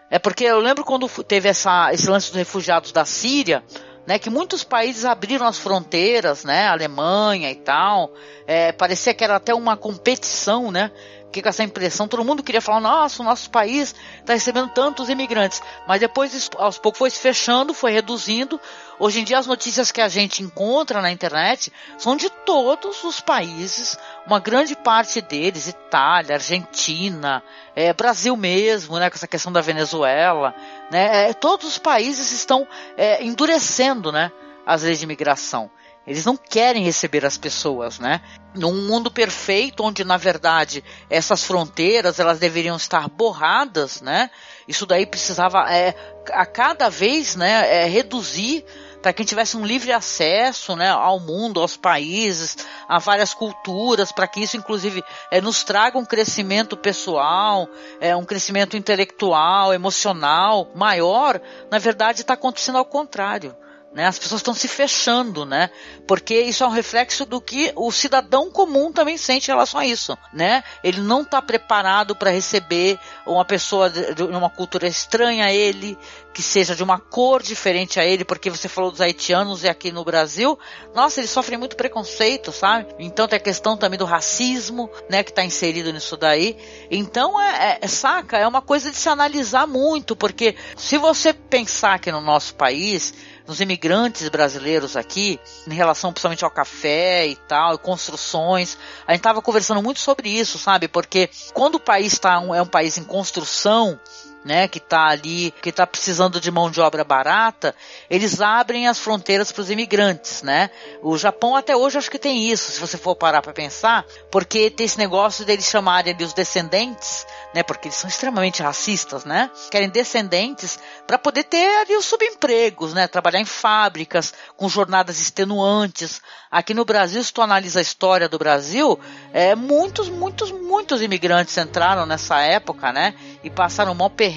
[0.09, 3.63] é porque eu lembro quando teve essa, esse lance dos refugiados da Síria,
[4.07, 8.13] né, que muitos países abriram as fronteiras, né, Alemanha e tal,
[8.47, 10.91] é, parecia que era até uma competição, né,
[11.25, 15.09] fiquei com essa impressão, todo mundo queria falar, nossa, o nosso país está recebendo tantos
[15.09, 15.61] imigrantes.
[15.87, 18.59] Mas depois, aos poucos, foi se fechando, foi reduzindo.
[18.99, 23.19] Hoje em dia, as notícias que a gente encontra na internet são de todos os
[23.19, 27.43] países, uma grande parte deles, Itália, Argentina,
[27.75, 30.55] é, Brasil mesmo, né, com essa questão da Venezuela,
[30.91, 34.31] né, é, todos os países estão é, endurecendo, né,
[34.65, 35.69] as leis de imigração.
[36.07, 38.21] Eles não querem receber as pessoas, né?
[38.55, 44.29] Num mundo perfeito, onde na verdade essas fronteiras elas deveriam estar borradas, né?
[44.65, 45.93] Isso daí precisava é,
[46.31, 48.63] a cada vez, né, é, reduzir
[49.07, 52.57] para que tivesse um livre acesso né, ao mundo, aos países,
[52.89, 57.69] a várias culturas, para que isso, inclusive, é, nos traga um crescimento pessoal,
[58.01, 61.39] é, um crescimento intelectual, emocional maior.
[61.71, 63.55] Na verdade, está acontecendo ao contrário.
[63.93, 64.05] Né?
[64.05, 65.69] As pessoas estão se fechando, né?
[66.05, 69.85] Porque isso é um reflexo do que o cidadão comum também sente em relação a
[69.85, 70.63] isso, né?
[70.83, 75.97] Ele não está preparado para receber uma pessoa de uma cultura estranha a ele,
[76.37, 79.91] que seja de uma cor diferente a ele, porque você falou dos haitianos e aqui
[79.91, 80.59] no Brasil,
[80.93, 82.93] nossa, eles sofrem muito preconceito, sabe?
[82.99, 86.55] Então tem a questão também do racismo, né, que está inserido nisso daí.
[86.91, 91.97] Então é, é, saca, é uma coisa de se analisar muito, porque se você pensar
[91.97, 93.15] que no nosso país
[93.47, 98.77] nos imigrantes brasileiros aqui, em relação principalmente ao café e tal, e construções.
[99.07, 100.87] A gente estava conversando muito sobre isso, sabe?
[100.87, 103.99] Porque quando o país tá, é um país em construção,
[104.47, 107.75] né, que está ali, que está precisando de mão de obra barata,
[108.09, 110.69] eles abrem as fronteiras para os imigrantes, né?
[111.03, 114.71] O Japão até hoje acho que tem isso, se você for parar para pensar, porque
[114.71, 117.25] tem esse negócio deles chamarem ali os descendentes
[117.57, 117.63] né?
[117.63, 119.49] Porque eles são extremamente racistas, né?
[119.71, 123.07] Querem descendentes para poder ter ali os subempregos, né?
[123.07, 126.21] Trabalhar em fábricas com jornadas extenuantes.
[126.51, 128.99] Aqui no Brasil, se tu analisa a história do Brasil,
[129.33, 133.15] é, muitos, muitos, muitos imigrantes entraram nessa época, né?
[133.43, 134.36] E passaram um perrengue,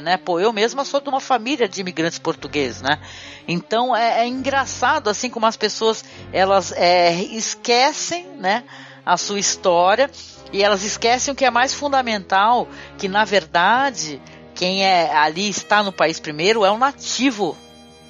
[0.00, 0.16] né?
[0.16, 2.98] Pô, eu mesma sou de uma família de imigrantes portugueses, né?
[3.46, 8.64] Então é, é engraçado assim como as pessoas elas é, esquecem, né?
[9.04, 10.10] A sua história
[10.52, 14.20] e elas esquecem o que é mais fundamental, que na verdade
[14.54, 17.56] quem é ali está no país primeiro é o nativo,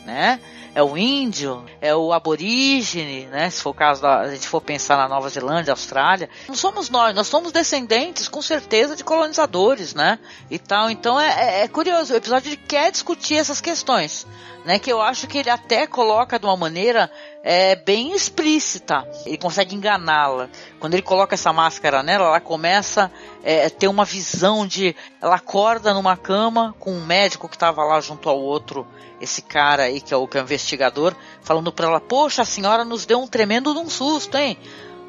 [0.04, 0.40] né?
[0.74, 3.48] É o índio, é o aborígene, né?
[3.48, 6.90] Se for o caso da a gente for pensar na Nova Zelândia, Austrália, não somos
[6.90, 10.18] nós, nós somos descendentes com certeza de colonizadores, né?
[10.50, 10.90] E tal.
[10.90, 14.26] Então é, é, é curioso, o episódio quer discutir essas questões,
[14.64, 14.78] né?
[14.78, 17.10] Que eu acho que ele até coloca de uma maneira
[17.46, 19.06] é bem explícita.
[19.26, 20.48] Ele consegue enganá-la.
[20.80, 24.96] Quando ele coloca essa máscara nela, ela começa é, a ter uma visão de.
[25.20, 28.86] Ela acorda numa cama com um médico que estava lá junto ao outro,
[29.20, 32.46] esse cara aí que é o, que é o investigador, falando para ela: Poxa, a
[32.46, 34.56] senhora nos deu um tremendo de um susto, hein?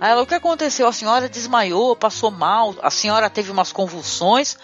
[0.02, 0.90] Aí ela, o que aconteceu?
[0.90, 4.58] A senhora desmaiou, passou mal, a senhora teve umas convulsões.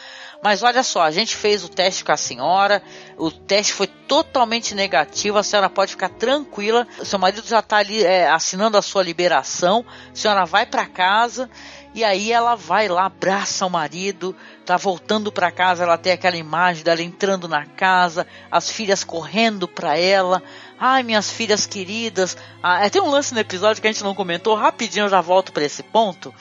[0.43, 2.81] Mas olha só, a gente fez o teste com a senhora,
[3.15, 8.03] o teste foi totalmente negativo, a senhora pode ficar tranquila, seu marido já está ali
[8.03, 11.47] é, assinando a sua liberação, a senhora vai para casa
[11.93, 16.37] e aí ela vai lá, abraça o marido, tá voltando para casa, ela tem aquela
[16.37, 20.41] imagem dela entrando na casa, as filhas correndo para ela.
[20.79, 22.35] Ai, minhas filhas queridas.
[22.63, 25.21] Ah, é, tem um lance no episódio que a gente não comentou, rapidinho eu já
[25.21, 26.33] volto para esse ponto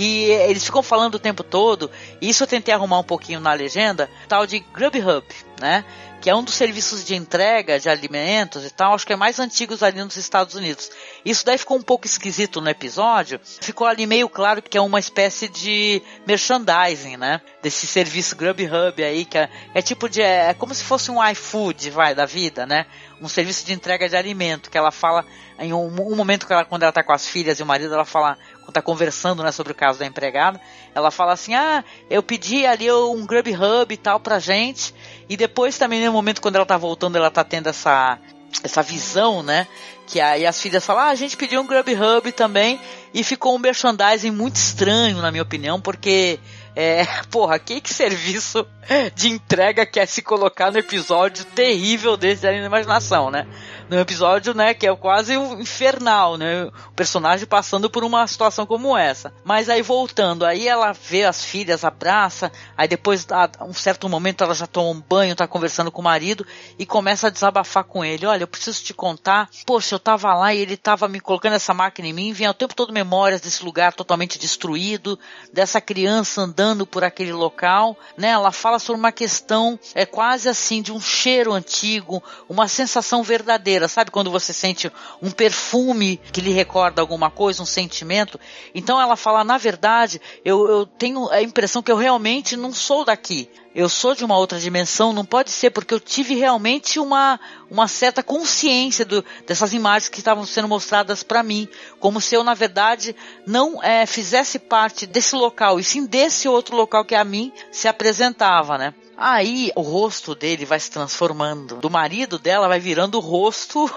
[0.00, 1.90] que eles ficam falando o tempo todo,
[2.22, 5.26] e isso eu tentei arrumar um pouquinho na legenda, tal de Grubhub,
[5.60, 5.84] né?
[6.20, 9.38] que é um dos serviços de entrega de alimentos e tal, acho que é mais
[9.38, 10.90] antigos ali nos Estados Unidos.
[11.24, 14.98] Isso daí ficou um pouco esquisito no episódio, ficou ali meio claro que é uma
[15.00, 17.40] espécie de merchandising, né?
[17.62, 20.20] Desse serviço Grubhub aí, que é, é tipo de.
[20.20, 22.84] É, é como se fosse um iFood, vai, da vida, né?
[23.20, 25.24] Um serviço de entrega de alimento, que ela fala
[25.58, 27.92] em um, um momento que ela, quando ela tá com as filhas e o marido,
[27.92, 28.38] ela fala,
[28.70, 30.60] tá conversando, né, sobre o caso da empregada,
[30.94, 34.94] ela fala assim, ah, eu pedi ali um Grubhub e tal pra gente,
[35.28, 38.18] e depois também no momento quando ela tá voltando, ela tá tendo essa
[38.64, 39.66] essa visão, né?
[40.06, 42.80] Que aí as filhas falam, ah, a gente pediu um Grubhub também
[43.14, 46.40] e ficou um merchandising muito estranho, na minha opinião, porque
[46.74, 48.66] é, porra, que, que serviço
[49.14, 53.46] de entrega quer se colocar no episódio terrível desse da imaginação, né?
[53.90, 56.66] No episódio, né, que é quase infernal, né?
[56.66, 59.34] O personagem passando por uma situação como essa.
[59.42, 64.44] Mas aí voltando, aí ela vê as filhas, abraça, aí depois, a um certo momento,
[64.44, 66.46] ela já toma um banho, tá conversando com o marido
[66.78, 68.26] e começa a desabafar com ele.
[68.26, 71.74] Olha, eu preciso te contar, poxa, eu tava lá e ele tava me colocando essa
[71.74, 75.18] máquina em mim, vinha o tempo todo memórias desse lugar totalmente destruído,
[75.52, 78.28] dessa criança andando por aquele local, né?
[78.28, 83.79] Ela fala sobre uma questão, é quase assim, de um cheiro antigo, uma sensação verdadeira,
[83.88, 84.10] sabe?
[84.10, 84.90] Quando você sente
[85.22, 88.38] um perfume que lhe recorda alguma coisa, um sentimento.
[88.74, 93.04] Então ela fala, na verdade, eu, eu tenho a impressão que eu realmente não sou
[93.04, 97.38] daqui eu sou de uma outra dimensão, não pode ser, porque eu tive realmente uma,
[97.70, 101.68] uma certa consciência do, dessas imagens que estavam sendo mostradas para mim,
[102.00, 103.14] como se eu, na verdade,
[103.46, 107.86] não é, fizesse parte desse local, e sim desse outro local que a mim se
[107.86, 108.92] apresentava, né?
[109.20, 111.76] Aí o rosto dele vai se transformando.
[111.76, 113.92] Do marido dela vai virando o rosto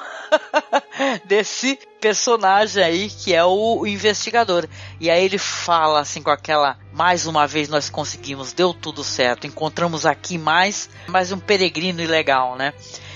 [1.24, 4.68] desse personagem aí que é o, investigador.
[5.00, 9.48] E aí ele fala assim com aquela, mais uma vez nós conseguimos, deu tudo certo,
[9.48, 12.74] encontramos aqui mais, mais um peregrino ilegal, né?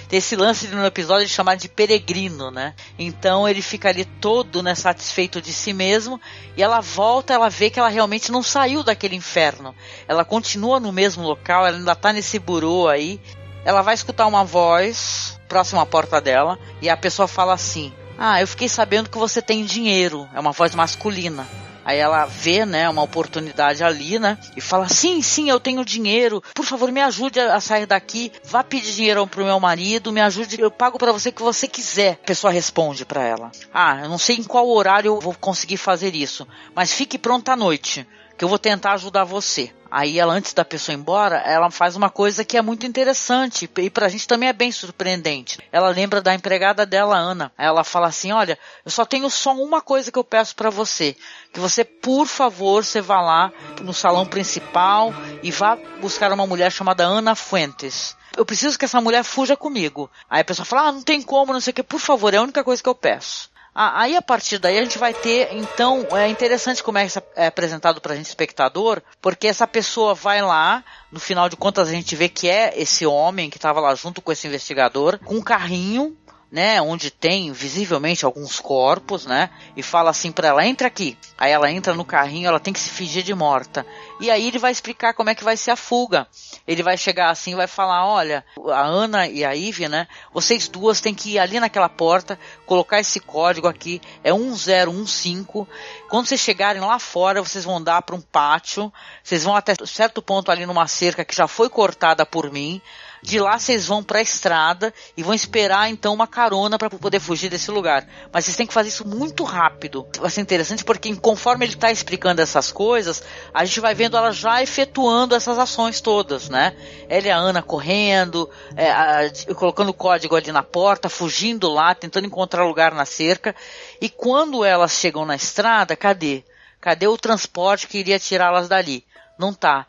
[0.08, 2.74] Tem esse lance no episódio de chamar de peregrino, né?
[2.98, 6.20] Então ele fica ali todo né, satisfeito de si mesmo
[6.56, 9.76] e ela volta, ela vê que ela realmente não saiu daquele inferno.
[10.08, 13.20] Ela continua no mesmo local, ela ainda tá nesse burô aí.
[13.66, 18.40] Ela vai escutar uma voz próxima à porta dela e a pessoa fala assim: Ah,
[18.40, 20.28] eu fiquei sabendo que você tem dinheiro.
[20.34, 21.46] É uma voz masculina.
[21.88, 26.44] Aí ela vê, né, uma oportunidade ali, né, e fala: sim, sim, eu tenho dinheiro,
[26.54, 30.60] por favor, me ajude a sair daqui, vá pedir dinheiro pro meu marido, me ajude,
[30.60, 32.20] eu pago para você o que você quiser.
[32.22, 35.78] A pessoa responde para ela: ah, eu não sei em qual horário eu vou conseguir
[35.78, 36.46] fazer isso,
[36.76, 38.06] mas fique pronta à noite
[38.38, 39.74] que eu vou tentar ajudar você.
[39.90, 43.70] Aí ela, antes da pessoa ir embora, ela faz uma coisa que é muito interessante
[43.78, 45.60] e pra gente também é bem surpreendente.
[45.72, 47.52] Ela lembra da empregada dela, Ana.
[47.58, 51.16] Ela fala assim: Olha, eu só tenho só uma coisa que eu peço para você.
[51.54, 56.72] Que você, por favor, você vá lá no salão principal e vá buscar uma mulher
[56.72, 60.10] chamada Ana Fuentes eu preciso que essa mulher fuja comigo.
[60.30, 62.38] Aí a pessoa fala, ah, não tem como, não sei o que, por favor, é
[62.38, 63.50] a única coisa que eu peço.
[63.80, 68.02] Aí a partir daí a gente vai ter, então, é interessante como é, é apresentado
[68.02, 72.16] para a gente espectador, porque essa pessoa vai lá, no final de contas a gente
[72.16, 76.18] vê que é esse homem que estava lá junto com esse investigador, com um carrinho
[76.52, 81.18] né, onde tem visivelmente alguns corpos, né, e fala assim para ela, entra aqui.
[81.38, 83.86] Aí ela entra no carrinho, ela tem que se fingir de morta.
[84.20, 86.28] E aí ele vai explicar como é que vai ser a fuga.
[86.68, 91.02] Ele vai chegar assim vai falar, olha, a Ana e a Ivy, né, vocês duas
[91.02, 95.68] têm que ir ali naquela porta, colocar esse código aqui, é 1015.
[96.10, 98.92] Quando vocês chegarem lá fora, vocês vão dar para um pátio,
[99.24, 102.82] vocês vão até certo ponto ali numa cerca que já foi cortada por mim.
[103.28, 107.20] De lá vocês vão para a estrada e vão esperar então uma carona para poder
[107.20, 108.08] fugir desse lugar.
[108.32, 110.08] Mas vocês têm que fazer isso muito rápido.
[110.18, 113.22] Vai ser interessante porque conforme ele está explicando essas coisas,
[113.54, 116.74] a gente vai vendo ela já efetuando essas ações todas, né?
[117.10, 121.94] Ela e a Ana correndo, é, a, colocando o código ali na porta, fugindo lá,
[121.94, 123.54] tentando encontrar lugar na cerca.
[124.00, 126.46] E quando elas chegam na estrada, cadê?
[126.80, 129.04] Cadê o transporte que iria tirá-las dali?
[129.38, 129.86] Não tá.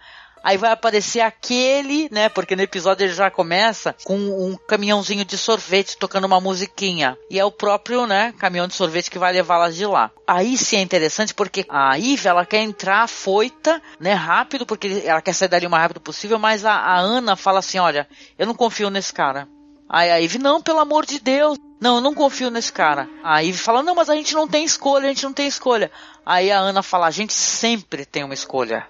[0.48, 2.30] Aí vai aparecer aquele, né?
[2.30, 7.18] Porque no episódio ele já começa com um caminhãozinho de sorvete tocando uma musiquinha.
[7.28, 10.10] E é o próprio, né, caminhão de sorvete que vai levá-las de lá.
[10.26, 15.20] Aí sim é interessante porque a Eve, ela quer entrar foita, né, rápido, porque ela
[15.20, 18.08] quer sair dali o mais rápido possível, mas a, a Ana fala assim, olha,
[18.38, 19.46] eu não confio nesse cara.
[19.86, 21.58] Aí a Eve, não, pelo amor de Deus.
[21.78, 23.06] Não, eu não confio nesse cara.
[23.22, 25.92] A Eve fala, não, mas a gente não tem escolha, a gente não tem escolha.
[26.24, 28.86] Aí a Ana fala, a gente sempre tem uma escolha,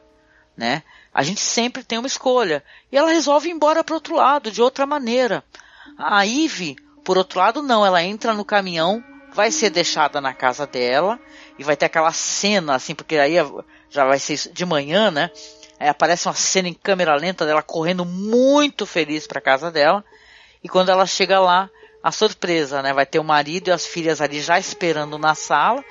[0.56, 0.84] né?
[1.18, 2.62] A gente sempre tem uma escolha.
[2.92, 5.42] E ela resolve ir embora para outro lado, de outra maneira.
[5.98, 7.84] A Ivy, por outro lado, não.
[7.84, 9.02] Ela entra no caminhão,
[9.32, 11.18] vai ser deixada na casa dela
[11.58, 13.34] e vai ter aquela cena, assim, porque aí
[13.90, 15.28] já vai ser de manhã, né?
[15.80, 20.04] Aparece uma cena em câmera lenta dela correndo muito feliz para casa dela.
[20.62, 21.68] E quando ela chega lá,
[22.00, 22.92] a surpresa, né?
[22.92, 25.84] Vai ter o marido e as filhas ali já esperando na sala,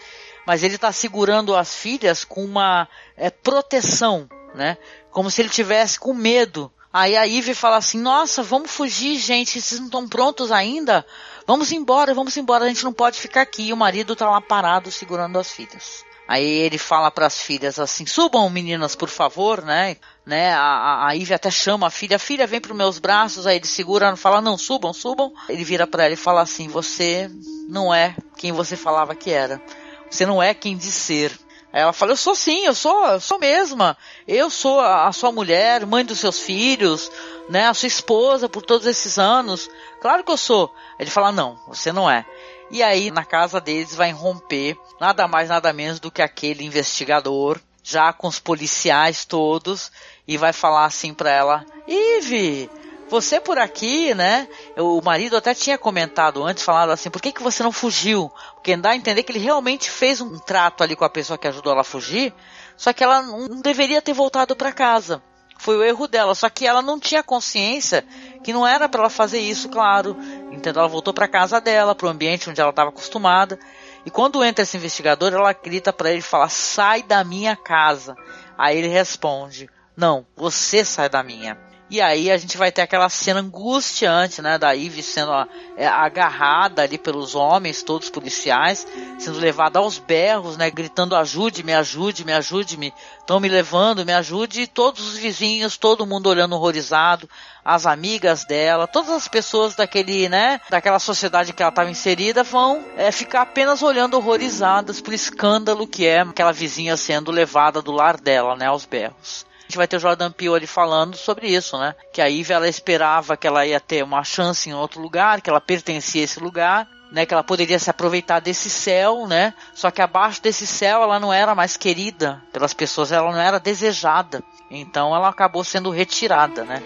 [0.46, 4.78] mas ele está segurando as filhas com uma é, proteção, né?
[5.12, 6.72] Como se ele tivesse com medo.
[6.92, 9.62] Aí a Ivy fala assim: Nossa, vamos fugir, gente.
[9.62, 11.06] Vocês não estão prontos ainda?
[11.46, 12.66] Vamos embora, vamos embora.
[12.66, 13.68] A gente não pode ficar aqui.
[13.68, 16.04] E o marido está lá parado segurando as filhas.
[16.28, 19.96] Aí ele fala para as filhas assim: subam, meninas, por favor, né?
[20.26, 20.54] né?
[20.54, 23.48] A, a Ivy até chama a filha: filha, vem para meus braços.
[23.48, 25.32] Aí ele segura, fala: não, subam, subam.
[25.48, 27.32] Ele vira para ela e fala assim: você
[27.70, 29.62] não é quem você falava que era.
[30.10, 31.32] Você não é quem diz ser.
[31.72, 33.98] Ela fala: eu sou sim, eu sou, eu sou mesma.
[34.28, 37.12] Eu sou a, a sua mulher, mãe dos seus filhos,
[37.50, 37.68] né?
[37.68, 39.70] A sua esposa por todos esses anos.
[40.02, 40.74] Claro que eu sou.
[41.00, 42.26] Ele fala: não, você não é.
[42.70, 47.60] E aí, na casa deles, vai romper nada mais, nada menos do que aquele investigador,
[47.82, 49.92] já com os policiais todos,
[50.28, 52.70] e vai falar assim para ela: Ive,
[53.10, 54.48] você por aqui, né?
[54.78, 58.32] O marido até tinha comentado antes, falado assim, por que, que você não fugiu?
[58.56, 61.48] Porque dá a entender que ele realmente fez um trato ali com a pessoa que
[61.48, 62.34] ajudou ela a fugir,
[62.76, 65.22] só que ela não deveria ter voltado para casa.
[65.60, 68.06] Foi o erro dela, só que ela não tinha consciência
[68.44, 70.16] que não era para ela fazer isso, claro.
[70.52, 70.82] Entendeu?
[70.82, 73.58] Ela voltou para casa dela, para o ambiente onde ela estava acostumada.
[74.06, 78.16] E quando entra esse investigador, ela grita para ele, fala: "Sai da minha casa".
[78.58, 81.58] Aí ele responde: "Não, você sai da minha".
[81.90, 85.32] E aí a gente vai ter aquela cena angustiante, né, da Ivy sendo
[85.78, 88.86] é, agarrada ali pelos homens, todos policiais,
[89.18, 94.68] sendo levada aos berros, né, gritando ajude-me, ajude-me, ajude-me, estão me levando, me ajude, e
[94.68, 97.30] todos os vizinhos, todo mundo olhando horrorizado,
[97.64, 102.84] as amigas dela, todas as pessoas daquele, né, daquela sociedade que ela estava inserida vão
[102.98, 108.20] é, ficar apenas olhando horrorizadas por escândalo que é aquela vizinha sendo levada do lar
[108.20, 109.48] dela, né, aos berros.
[109.68, 111.94] Gente vai ter o Jordan Peele ali falando sobre isso, né?
[112.14, 115.50] Que a Ivy ela esperava que ela ia ter uma chance em outro lugar, que
[115.50, 119.54] ela pertencia a esse lugar, né, que ela poderia se aproveitar desse céu, né?
[119.74, 123.60] Só que abaixo desse céu ela não era mais querida pelas pessoas, ela não era
[123.60, 124.42] desejada.
[124.72, 126.82] Então ela acabou sendo retirada, né?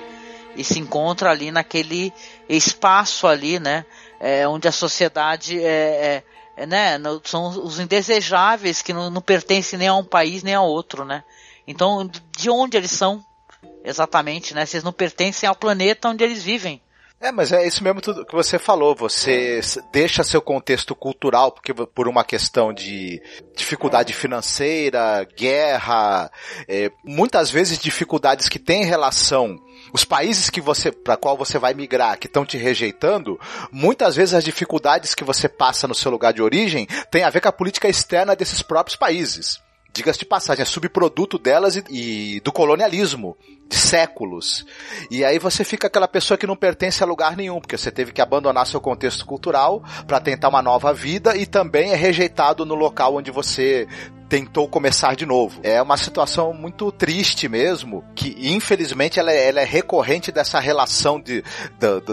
[0.55, 2.11] E se encontra ali naquele
[2.49, 3.85] espaço ali, né?
[4.19, 6.23] É, onde a sociedade é,
[6.57, 6.97] é, é né?
[7.23, 11.23] São os indesejáveis que não, não pertencem nem a um país nem a outro, né?
[11.71, 13.23] Então, de onde eles são
[13.83, 14.61] exatamente, né?
[14.71, 16.81] Eles não pertencem ao planeta onde eles vivem.
[17.19, 18.95] É, mas é isso mesmo tudo que você falou.
[18.95, 19.61] Você
[19.91, 23.21] deixa seu contexto cultural porque por uma questão de
[23.55, 26.31] dificuldade financeira, guerra,
[26.67, 29.55] é, muitas vezes dificuldades que têm relação
[29.93, 33.39] os países que você para qual você vai migrar que estão te rejeitando,
[33.71, 37.41] muitas vezes as dificuldades que você passa no seu lugar de origem têm a ver
[37.41, 39.59] com a política externa desses próprios países
[39.93, 43.37] diga-se de passagem, é subproduto delas e, e, do colonialismo
[43.67, 44.65] de séculos.
[45.09, 48.11] E aí você fica aquela pessoa que não pertence a lugar nenhum, porque você teve
[48.11, 52.75] que abandonar seu contexto cultural para tentar uma nova vida e também é rejeitado no
[52.75, 53.87] local onde você
[54.31, 55.59] tentou começar de novo.
[55.61, 61.19] É uma situação muito triste mesmo, que infelizmente ela é, ela é recorrente dessa relação
[61.19, 61.43] de,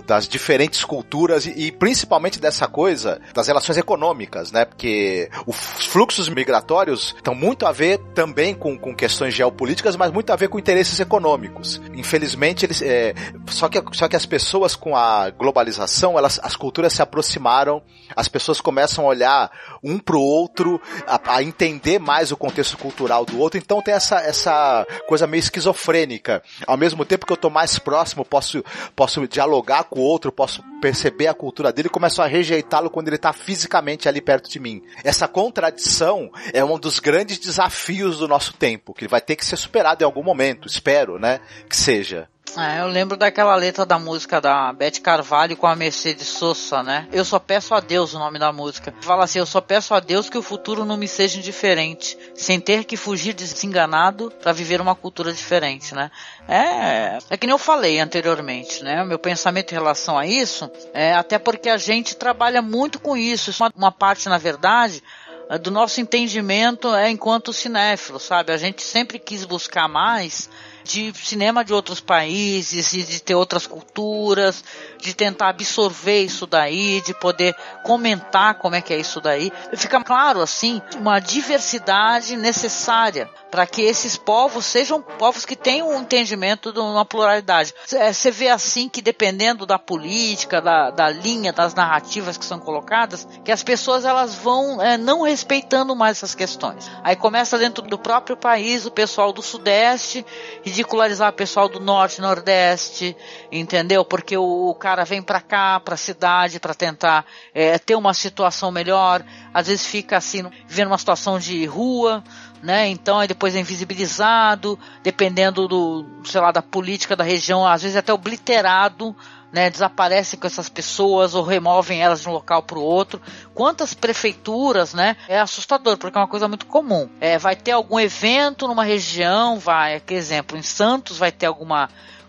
[0.05, 4.65] das diferentes culturas e, e, principalmente dessa coisa das relações econômicas, né?
[4.65, 5.57] Porque os
[5.87, 10.49] fluxos migratórios estão muito a ver também com, com questões geopolíticas, mas muito a ver
[10.49, 11.81] com interesses econômicos.
[11.95, 13.15] Infelizmente, eles, é,
[13.47, 17.81] só, que, só que as pessoas com a globalização, elas, as culturas se aproximaram,
[18.19, 19.51] as pessoas começam a olhar
[19.81, 24.17] um pro outro, a, a entender mais o contexto cultural do outro, então tem essa,
[24.17, 26.43] essa coisa meio esquizofrênica.
[26.67, 28.65] Ao mesmo tempo que eu tô mais próximo, posso,
[28.97, 33.19] posso dialogar com o outro, posso perceber a cultura dele, começo a rejeitá-lo quando ele
[33.19, 34.83] tá fisicamente ali perto de mim.
[35.05, 39.57] Essa contradição é um dos grandes desafios do nosso tempo, que vai ter que ser
[39.57, 41.39] superado em algum momento, espero, né,
[41.69, 42.29] que seja.
[42.57, 47.07] É, eu lembro daquela letra da música da Beth Carvalho com a Mercedes Sosa, né?
[47.13, 48.95] Eu só peço a Deus o nome da música.
[49.01, 52.61] Fala assim, eu só peço a Deus que o futuro não me seja indiferente, sem
[52.61, 56.11] ter que fugir desenganado para viver uma cultura diferente, né?
[56.49, 59.05] É, é que nem eu falei anteriormente, né?
[59.05, 63.53] Meu pensamento em relação a isso é até porque a gente trabalha muito com isso.
[63.63, 65.03] Uma, uma parte, na verdade,
[65.51, 68.53] é do nosso entendimento é enquanto cinéfilo, sabe?
[68.53, 70.51] A gente sempre quis buscar mais
[70.89, 74.65] de cinema de outros países e de ter outras culturas,
[74.99, 79.53] de tentar absorver isso daí, de poder comentar como é que é isso daí.
[79.77, 86.01] Fica claro assim uma diversidade necessária para que esses povos sejam povos que tenham um
[86.01, 87.75] entendimento de uma pluralidade.
[87.87, 93.27] Você vê assim que dependendo da política, da, da linha, das narrativas que são colocadas,
[93.45, 96.91] que as pessoas elas vão é, não respeitando mais essas questões.
[97.03, 100.25] Aí começa dentro do próprio país o pessoal do sudeste
[100.63, 103.17] ridicularizar o pessoal do norte, nordeste,
[103.51, 104.05] entendeu?
[104.05, 107.25] Porque o, o cara vem para cá, para a cidade, para tentar
[107.55, 109.25] é, ter uma situação melhor.
[109.53, 112.23] Às vezes fica assim, vivendo uma situação de rua,
[112.63, 112.89] né?
[112.89, 117.97] Então aí depois é invisibilizado, dependendo do, sei lá, da política da região, às vezes
[117.97, 119.15] até obliterado,
[119.53, 119.71] né?
[119.71, 123.21] Desaparecem com essas pessoas ou removem elas de um local para o outro.
[123.55, 125.17] Quantas prefeituras, né?
[125.29, 127.09] É assustador, porque é uma coisa muito comum.
[127.21, 131.89] É, vai ter algum evento numa região, vai, por exemplo, em Santos vai ter alguma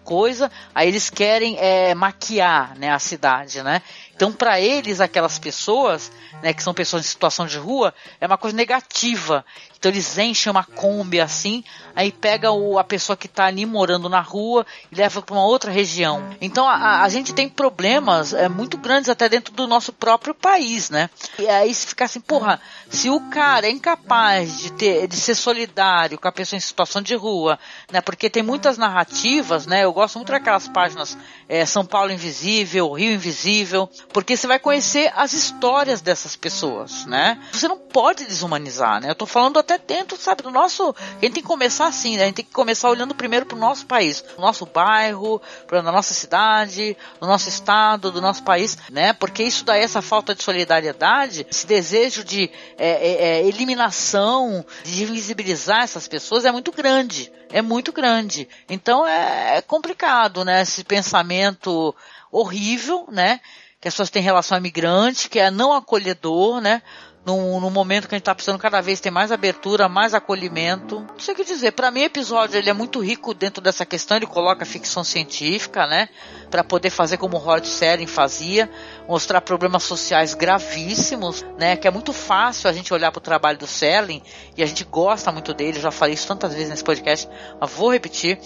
[0.09, 3.80] coisa, aí eles querem é, maquiar né, a cidade, né?
[4.20, 6.11] Então, para eles, aquelas pessoas,
[6.43, 9.45] né, que são pessoas em situação de rua, é uma coisa negativa.
[9.80, 11.63] Então eles enchem uma Kombi assim,
[11.95, 15.45] aí pega o, a pessoa que está ali morando na rua e leva para uma
[15.45, 16.36] outra região.
[16.41, 20.89] Então a, a, gente tem problemas é, muito grandes até dentro do nosso próprio país,
[20.89, 21.09] né?
[21.39, 22.59] E aí se ficar assim, porra,
[22.89, 27.01] se o cara é incapaz de ter, de ser solidário com a pessoa em situação
[27.01, 27.57] de rua,
[27.89, 28.01] né?
[28.01, 29.86] Porque tem muitas narrativas, né?
[29.86, 31.17] Eu gosto muito daquelas páginas
[31.50, 37.41] é, São Paulo Invisível, Rio Invisível, porque você vai conhecer as histórias dessas pessoas, né?
[37.52, 39.10] Você não pode desumanizar, né?
[39.10, 40.95] Eu tô falando até dentro, sabe, do nosso.
[41.00, 42.24] A gente tem que começar assim, né?
[42.24, 46.14] A gente tem que começar olhando primeiro pro nosso país, pro nosso bairro, pra nossa
[46.14, 49.14] cidade, no nosso estado, do nosso país, né?
[49.14, 55.02] Porque isso daí, essa falta de solidariedade, esse desejo de é, é, é, eliminação, de
[55.02, 57.32] invisibilizar essas pessoas é muito grande.
[57.52, 58.47] É muito grande.
[58.70, 60.62] Então é, é complicado, né?
[60.62, 61.95] Esse pensamento
[62.32, 63.41] horrível, né?
[63.80, 66.82] Que as pessoas têm relação a migrante, que é não acolhedor, né?
[67.25, 71.01] num momento que a gente está precisando cada vez ter mais abertura, mais acolhimento.
[71.01, 71.71] Não sei o que dizer.
[71.73, 74.17] Para mim, o episódio ele é muito rico dentro dessa questão.
[74.17, 76.09] Ele coloca ficção científica, né,
[76.49, 78.69] para poder fazer como o Rod Serling fazia,
[79.07, 83.57] mostrar problemas sociais gravíssimos, né, que é muito fácil a gente olhar para o trabalho
[83.57, 84.21] do Serling
[84.57, 85.80] e a gente gosta muito dele.
[85.80, 87.27] Já falei isso tantas vezes nesse podcast,
[87.59, 88.39] mas vou repetir.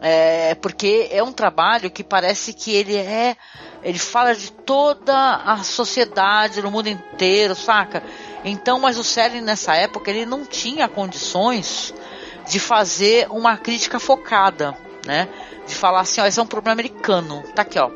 [0.00, 3.36] É, porque é um trabalho que parece que ele é
[3.82, 8.02] ele fala de toda a sociedade no mundo inteiro, saca?
[8.44, 11.94] Então, mas o Selig nessa época ele não tinha condições
[12.48, 14.76] de fazer uma crítica focada,
[15.06, 15.28] né?
[15.66, 17.42] De falar assim, ó, esse é um problema americano.
[17.54, 17.90] Tá aqui, ó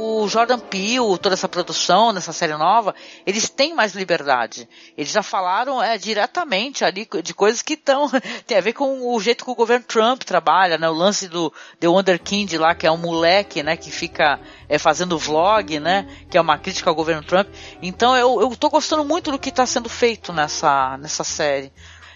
[0.00, 2.94] o Jordan Peele, toda essa produção nessa série nova,
[3.26, 4.68] eles têm mais liberdade.
[4.96, 8.10] Eles já falaram é, diretamente ali de coisas que estão
[8.46, 10.88] tem a ver com o jeito que o governo Trump trabalha, né?
[10.88, 15.18] O lance do The Wonderkind lá, que é um moleque, né, que fica é, fazendo
[15.18, 17.48] vlog, né, que é uma crítica ao governo Trump.
[17.82, 21.72] Então eu, eu tô gostando muito do que está sendo feito nessa nessa série.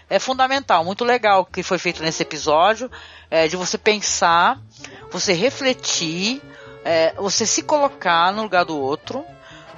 [0.09, 2.91] É fundamental, muito legal o que foi feito nesse episódio,
[3.29, 4.59] é, de você pensar,
[5.11, 6.41] você refletir,
[6.85, 9.25] é, você se colocar no lugar do outro,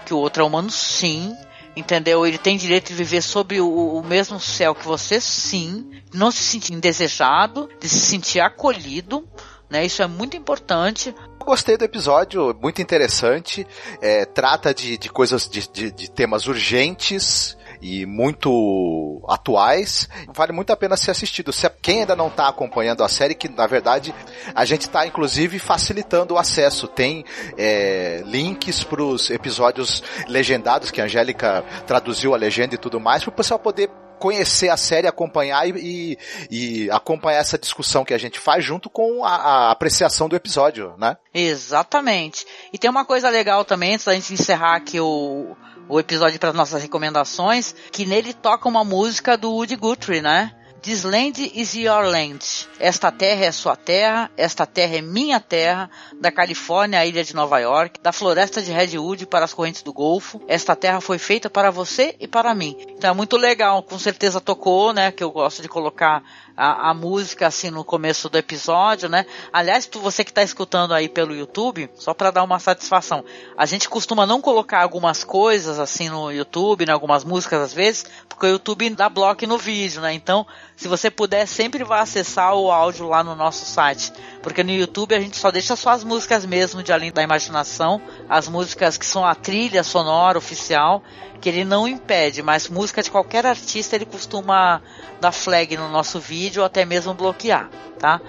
[0.05, 1.35] que o outro é humano sim,
[1.75, 2.27] entendeu?
[2.27, 5.89] Ele tem direito de viver sob o, o, mesmo céu que você, sim.
[6.13, 9.27] Não se sentir indesejado, de se sentir acolhido,
[9.69, 9.85] né?
[9.85, 11.15] Isso é muito importante.
[11.39, 13.65] Gostei do episódio, muito interessante.
[14.01, 20.07] É, trata de, de coisas, de, de, de temas urgentes e muito atuais.
[20.33, 21.51] Vale muito a pena ser assistido.
[21.51, 24.13] Se quem ainda não está acompanhando a série, que na verdade
[24.53, 26.87] a gente está inclusive facilitando o acesso.
[26.87, 27.23] Tem
[27.57, 33.23] é, links para os episódios legendados que a Angélica traduziu a legenda e tudo mais,
[33.23, 36.17] para o pessoal poder conhecer a série, acompanhar e,
[36.49, 40.95] e, acompanhar essa discussão que a gente faz junto com a, a, apreciação do episódio,
[40.97, 41.17] né?
[41.33, 42.45] Exatamente.
[42.73, 45.55] E tem uma coisa legal também, antes da gente encerrar aqui o,
[45.89, 50.53] o episódio para nossas recomendações, que nele toca uma música do Woody Guthrie, né?
[50.81, 52.39] This land is your land.
[52.79, 55.89] Esta terra é sua terra, esta terra é minha terra,
[56.21, 59.91] da Califórnia à ilha de Nova York, da floresta de Redwood para as correntes do
[59.91, 60.41] Golfo.
[60.47, 62.77] Esta terra foi feita para você e para mim.
[62.89, 65.11] Então é muito legal, com certeza tocou, né?
[65.11, 66.23] Que eu gosto de colocar
[66.57, 69.27] a, a música assim no começo do episódio, né?
[69.53, 73.23] Aliás, você que está escutando aí pelo YouTube, só para dar uma satisfação,
[73.55, 76.91] a gente costuma não colocar algumas coisas assim no YouTube, né?
[76.91, 80.13] Algumas músicas às vezes, porque o YouTube dá bloco no vídeo, né?
[80.13, 84.71] Então, se você puder, sempre vá acessar o áudio lá no nosso site, porque no
[84.71, 88.97] YouTube a gente só deixa só as músicas mesmo de além da imaginação, as músicas
[88.97, 91.03] que são a trilha sonora oficial,
[91.39, 94.81] que ele não impede, mas música de qualquer artista ele costuma
[95.21, 97.69] dar flag no nosso vídeo ou até mesmo bloquear,
[97.99, 98.21] tá?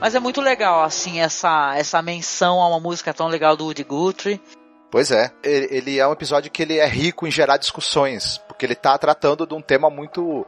[0.00, 3.84] Mas é muito legal, assim, essa, essa menção a uma música tão legal do Woody
[3.84, 4.40] Guthrie.
[4.90, 8.74] Pois é, ele é um episódio que ele é rico em gerar discussões, porque ele
[8.74, 10.46] está tratando de um tema muito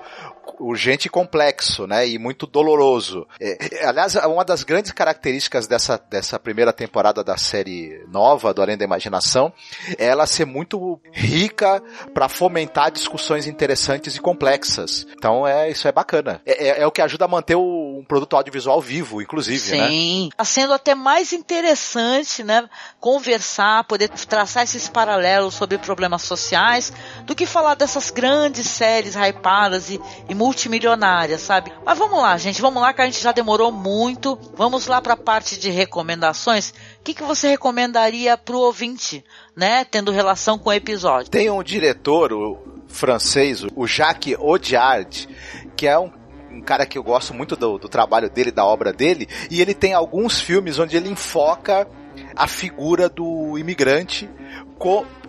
[0.61, 2.07] urgente e complexo, né?
[2.07, 3.27] E muito doloroso.
[3.41, 8.77] É, aliás, uma das grandes características dessa, dessa primeira temporada da série nova, do Além
[8.77, 9.51] da Imaginação,
[9.97, 11.83] é ela ser muito rica
[12.13, 15.07] para fomentar discussões interessantes e complexas.
[15.17, 16.43] Então, é isso é bacana.
[16.45, 19.79] É, é, é o que ajuda a manter o, um produto audiovisual vivo, inclusive, Sim.
[19.79, 19.89] né?
[19.89, 20.29] Sim.
[20.37, 22.69] Tá sendo até mais interessante, né?
[23.01, 26.93] Conversar, poder traçar esses paralelos sobre problemas sociais,
[27.25, 31.73] do que falar dessas grandes séries hypadas e, e multimilionária, sabe?
[31.85, 34.39] Mas vamos lá, gente, vamos lá que a gente já demorou muito.
[34.55, 36.71] Vamos lá para a parte de recomendações.
[36.71, 39.25] O que, que você recomendaria pro ouvinte,
[39.55, 41.31] né, tendo relação com o episódio?
[41.31, 45.29] Tem um diretor o francês, o Jacques Audiard,
[45.77, 46.11] que é um
[46.53, 49.73] um cara que eu gosto muito do, do, trabalho dele, da obra dele, e ele
[49.73, 51.89] tem alguns filmes onde ele enfoca
[52.37, 54.29] a figura do imigrante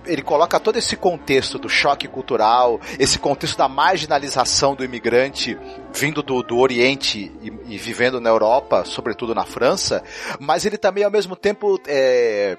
[0.06, 5.58] ele coloca todo esse contexto do choque cultural, esse contexto da marginalização do imigrante
[5.93, 10.04] vindo do, do Oriente e, e vivendo na Europa, sobretudo na França,
[10.39, 12.58] mas ele também ao mesmo tempo é,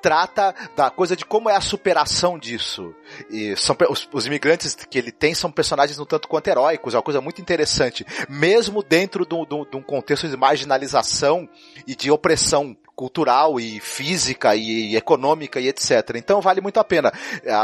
[0.00, 2.94] trata da coisa de como é a superação disso.
[3.30, 6.96] E são os, os, imigrantes que ele tem são personagens um tanto quanto heróicos, é
[6.96, 11.48] uma coisa muito interessante, mesmo dentro de um contexto de marginalização
[11.86, 16.16] e de opressão cultural e física e econômica e etc.
[16.16, 17.12] Então vale muito a pena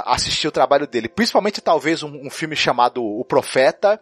[0.06, 4.00] assistir o trabalho dele, principalmente talvez um, um filme chamado O Profeta,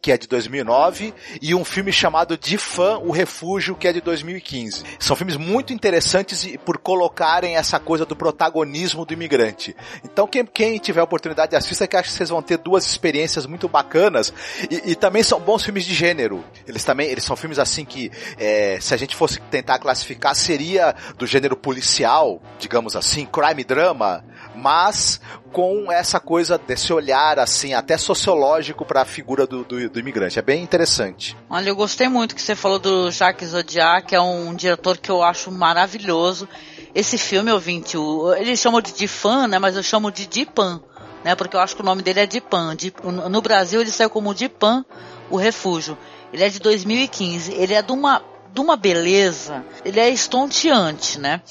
[0.00, 4.00] que é de 2009, e um filme chamado De Fã, O Refúgio, que é de
[4.00, 4.84] 2015.
[4.98, 9.74] São filmes muito interessantes por colocarem essa coisa do protagonismo do imigrante.
[10.04, 12.86] Então, quem, quem tiver a oportunidade de assistir, que acho que vocês vão ter duas
[12.86, 14.32] experiências muito bacanas,
[14.70, 16.44] e, e, também são bons filmes de gênero.
[16.66, 20.94] Eles também, eles são filmes assim que, é, se a gente fosse tentar classificar, seria
[21.16, 24.24] do gênero policial, digamos assim, crime drama,
[24.56, 25.20] mas
[25.52, 30.38] com essa coisa desse olhar assim, até sociológico para a figura do, do, do, imigrante.
[30.38, 31.36] É bem interessante.
[31.48, 35.10] Olha, eu gostei muito que você falou do Jacques Zodiac, que é um diretor que
[35.10, 36.48] eu acho maravilhoso.
[36.94, 40.80] Esse filme, ouvinte, o, eles chamam de Dipan, né, mas eu chamo de Dipan,
[41.22, 42.74] né, porque eu acho que o nome dele é Dipan.
[42.74, 44.84] Dip, no Brasil ele saiu como Dipan,
[45.30, 45.96] o Refúgio.
[46.32, 47.52] Ele é de 2015.
[47.52, 48.22] Ele é de uma,
[48.56, 51.42] de uma beleza, ele é estonteante, né?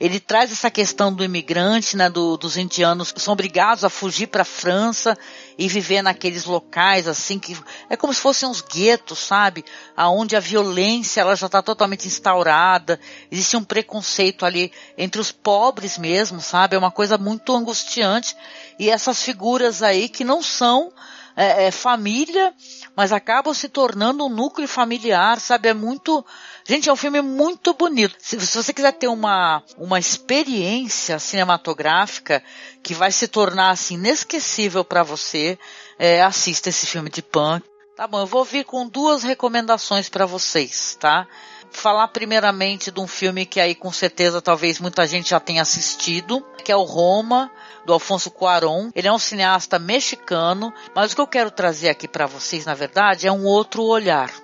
[0.00, 4.28] Ele traz essa questão do imigrante, né, do, dos indianos que são obrigados a fugir
[4.28, 5.16] para a França
[5.58, 7.56] e viver naqueles locais assim que
[7.88, 9.62] é como se fossem uns guetos, sabe?
[9.94, 12.98] Aonde a violência ela já está totalmente instaurada,
[13.30, 16.76] existe um preconceito ali entre os pobres mesmo, sabe?
[16.76, 18.34] É uma coisa muito angustiante
[18.78, 20.92] e essas figuras aí que não são
[21.36, 22.54] é, é, família,
[22.94, 25.68] mas acabam se tornando um núcleo familiar, sabe?
[25.68, 26.24] É muito
[26.66, 28.16] Gente, é um filme muito bonito.
[28.18, 32.42] Se, se você quiser ter uma, uma experiência cinematográfica
[32.82, 35.58] que vai se tornar assim inesquecível para você,
[35.98, 37.66] é, assista esse filme de punk.
[37.94, 41.28] Tá bom, eu vou vir com duas recomendações para vocês, tá?
[41.70, 46.42] Falar primeiramente de um filme que aí com certeza talvez muita gente já tenha assistido,
[46.64, 47.52] que é o Roma,
[47.84, 48.90] do Alfonso Cuarón.
[48.94, 52.74] Ele é um cineasta mexicano, mas o que eu quero trazer aqui para vocês, na
[52.74, 54.43] verdade, é um outro olhar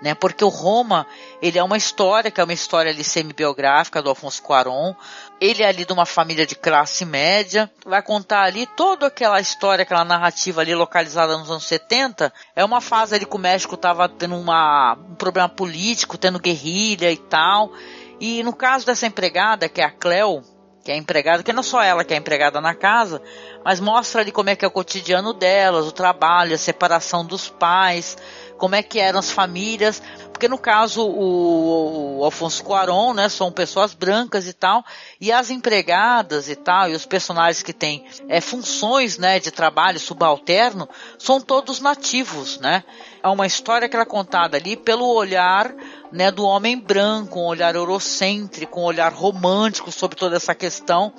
[0.00, 0.14] né?
[0.14, 1.06] Porque o Roma,
[1.42, 4.94] ele é uma história, que é uma história ali semi-biográfica do Alfonso Cuarón.
[5.40, 9.82] Ele é ali de uma família de classe média, vai contar ali toda aquela história,
[9.82, 12.32] aquela narrativa ali localizada nos anos 70.
[12.54, 17.10] É uma fase ali que o México estava tendo uma, um problema político, tendo guerrilha
[17.10, 17.72] e tal.
[18.20, 20.42] E no caso dessa empregada, que é a Cleo,
[20.88, 23.20] que é empregada, que não só ela que é empregada na casa,
[23.62, 27.46] mas mostra ali como é que é o cotidiano delas, o trabalho, a separação dos
[27.46, 28.16] pais,
[28.58, 30.02] como é que eram as famílias,
[30.38, 34.84] porque no caso o, o Alfonso Cuarón, né, são pessoas brancas e tal,
[35.20, 39.98] e as empregadas e tal, e os personagens que têm é, funções, né, de trabalho
[39.98, 40.88] subalterno,
[41.18, 42.84] são todos nativos, né?
[43.20, 45.74] É uma história que ela é contada ali pelo olhar
[46.12, 51.12] né, do homem branco, um olhar eurocêntrico, um olhar romântico sobre toda essa questão.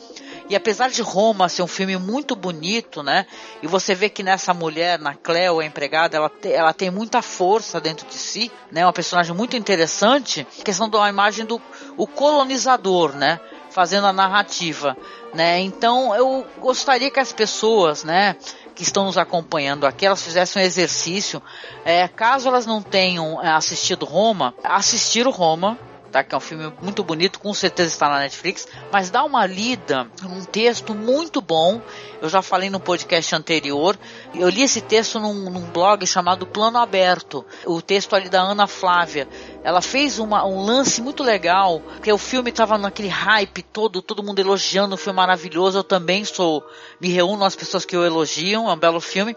[0.49, 3.27] E apesar de Roma ser um filme muito bonito, né?
[3.61, 7.21] E você vê que nessa mulher, na Cleo, a empregada, ela, te, ela tem muita
[7.21, 8.83] força dentro de si, né?
[8.83, 10.47] Uma personagem muito interessante.
[10.59, 11.61] A questão da imagem do
[11.95, 13.39] o colonizador, né?
[13.69, 14.97] Fazendo a narrativa,
[15.35, 15.59] né?
[15.59, 18.35] Então eu gostaria que as pessoas, né?
[18.79, 21.43] que estão nos acompanhando aqui, elas fizessem um exercício,
[21.83, 25.77] é, caso elas não tenham é, assistido Roma, assistir o Roma,
[26.09, 26.23] tá?
[26.23, 30.07] Que é um filme muito bonito, com certeza está na Netflix, mas dá uma lida
[30.21, 31.81] num texto muito bom.
[32.21, 33.97] Eu já falei no podcast anterior.
[34.35, 37.45] Eu li esse texto num, num blog chamado Plano Aberto.
[37.65, 39.27] O texto ali da Ana Flávia.
[39.63, 44.23] Ela fez uma, um lance muito legal, porque o filme estava naquele hype todo, todo
[44.23, 45.79] mundo elogiando o filme maravilhoso.
[45.79, 46.65] Eu também sou,
[46.99, 49.35] me reúno às pessoas que o elogiam, é um belo filme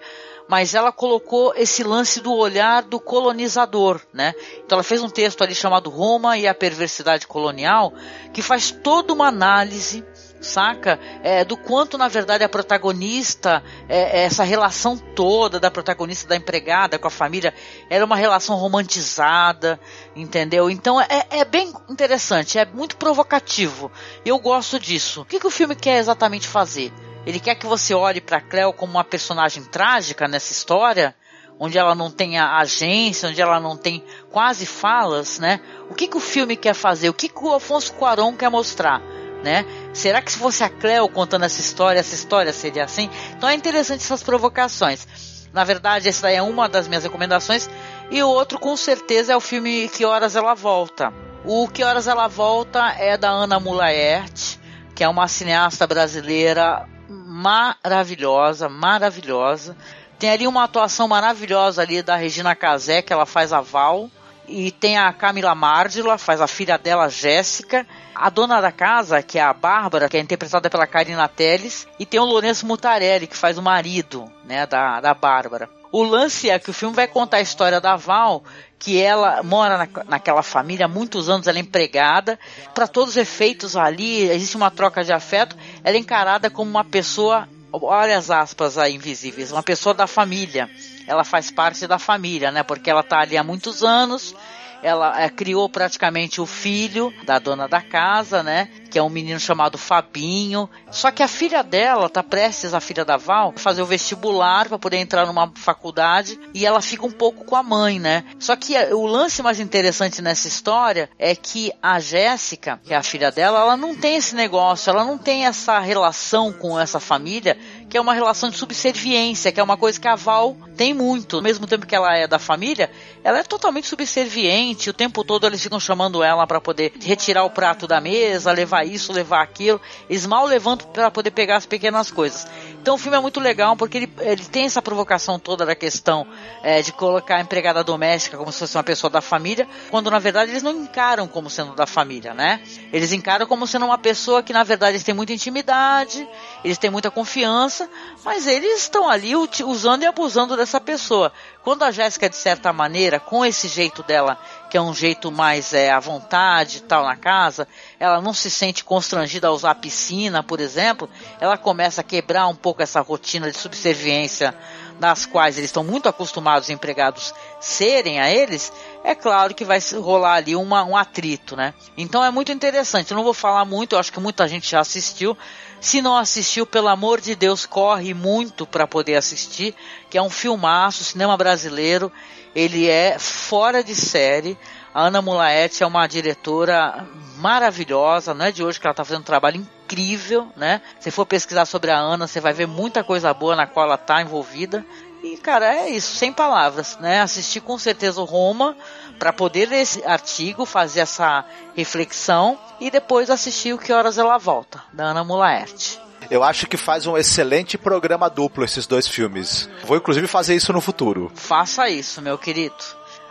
[0.49, 4.35] mas ela colocou esse lance do olhar do colonizador, né?
[4.65, 7.93] Então ela fez um texto ali chamado Roma e a perversidade colonial,
[8.33, 10.05] que faz toda uma análise
[10.43, 10.99] saca?
[11.23, 16.37] É, do quanto, na verdade, a protagonista, é, é, essa relação toda da protagonista da
[16.37, 17.55] empregada com a família,
[17.89, 19.81] era uma relação romantizada,
[20.15, 20.69] entendeu?
[20.69, 23.91] Então é, é bem interessante, é muito provocativo.
[24.25, 25.23] Eu gosto disso.
[25.23, 26.93] O que, que o filme quer exatamente fazer?
[27.27, 31.15] Ele quer que você olhe para Cleo como uma personagem trágica nessa história,
[31.59, 35.61] onde ela não tem agência, onde ela não tem quase falas, né?
[35.89, 37.09] O que, que o filme quer fazer?
[37.09, 39.01] O que, que o Afonso Cuarón quer mostrar?
[39.45, 39.65] Né?
[39.93, 43.11] Será que se fosse a Cleo contando essa história, essa história seria assim?
[43.37, 45.07] Então é interessante essas provocações.
[45.53, 47.69] Na verdade, essa é uma das minhas recomendações.
[48.11, 51.13] E o outro, com certeza, é o filme Que Horas Ela Volta.
[51.45, 54.59] O Que Horas Ela Volta é da Ana Mulaert,
[54.95, 59.77] que é uma cineasta brasileira maravilhosa, maravilhosa.
[60.19, 64.11] Tem ali uma atuação maravilhosa ali da Regina Casé, que ela faz a Val.
[64.49, 67.87] E tem a Camila Mardila, faz a filha dela, Jéssica.
[68.15, 71.87] A dona da casa, que é a Bárbara, que é interpretada pela Karina Telles.
[71.99, 75.69] E tem o Lourenço Mutarelli, que faz o marido, né, da, da Bárbara.
[75.93, 78.43] O lance é que o filme vai contar a história da Val,
[78.83, 82.37] que ela mora na, naquela família há muitos anos, ela é empregada.
[82.75, 85.57] Para todos os efeitos ali, existe uma troca de afeto.
[85.85, 90.69] Ela é encarada como uma pessoa, olha as aspas aí invisíveis, uma pessoa da família.
[91.07, 92.65] Ela faz parte da família, né?
[92.65, 94.35] Porque ela está ali há muitos anos
[94.83, 98.69] ela é, criou praticamente o filho da dona da casa, né?
[98.91, 100.69] Que é um menino chamado Fabinho.
[100.91, 104.79] Só que a filha dela tá prestes, a filha da Val, fazer o vestibular para
[104.79, 108.25] poder entrar numa faculdade e ela fica um pouco com a mãe, né?
[108.39, 112.97] Só que é, o lance mais interessante nessa história é que a Jéssica, que é
[112.97, 117.01] a filha dela, ela não tem esse negócio, ela não tem essa relação com essa
[117.01, 117.57] família
[117.89, 121.37] que é uma relação de subserviência, que é uma coisa que a Val tem muito.
[121.37, 122.91] Ao mesmo tempo que ela é da família,
[123.23, 124.91] ela é totalmente subserviente.
[124.91, 128.85] O tempo todo eles ficam chamando ela para poder retirar o prato da mesa, levar
[128.85, 129.81] isso, levar aquilo.
[130.09, 132.47] Eles mal levantam para poder pegar as pequenas coisas.
[132.83, 136.27] Então o filme é muito legal porque ele, ele tem essa provocação toda da questão
[136.65, 140.19] é, de colocar a empregada doméstica como se fosse uma pessoa da família, quando na
[140.19, 142.61] verdade eles não encaram como sendo da família, né?
[142.93, 146.29] Eles encaram como sendo uma pessoa que na verdade eles têm muita intimidade,
[146.65, 147.89] eles têm muita confiança
[148.25, 151.33] mas eles estão ali usando e abusando dessa pessoa.
[151.63, 154.39] Quando a Jéssica, de certa maneira, com esse jeito dela,
[154.71, 157.67] que é um jeito mais é, à vontade tal na casa,
[158.03, 161.09] ela não se sente constrangida a usar a piscina, por exemplo,
[161.41, 164.53] ela começa a quebrar um pouco essa rotina de subserviência
[164.99, 168.73] nas quais eles estão muito acostumados os empregados serem a eles,
[169.05, 171.75] é claro que vai rolar ali uma, um atrito, né?
[171.97, 173.13] Então é muito interessante.
[173.13, 175.39] Eu não vou falar muito, eu acho que muita gente já assistiu,
[175.81, 179.75] se não assistiu, pelo amor de Deus, corre muito para poder assistir,
[180.11, 182.11] que é um filmaço, cinema brasileiro.
[182.55, 184.59] Ele é fora de série.
[184.95, 187.07] A Ana Mulaete é uma diretora
[187.39, 190.83] maravilhosa, não é de hoje que ela está fazendo um trabalho incrível, né?
[191.01, 193.95] Se for pesquisar sobre a Ana, você vai ver muita coisa boa na qual ela
[193.95, 194.85] está envolvida.
[195.23, 197.21] E, cara, é isso, sem palavras, né?
[197.23, 198.77] Assistir com certeza o Roma
[199.19, 204.37] para poder ler esse artigo, fazer essa reflexão e depois assistir o Que Horas Ela
[204.37, 206.01] Volta, da Ana Mulaerte.
[206.31, 209.69] Eu acho que faz um excelente programa duplo esses dois filmes.
[209.85, 211.31] Vou inclusive fazer isso no futuro.
[211.35, 212.75] Faça isso, meu querido.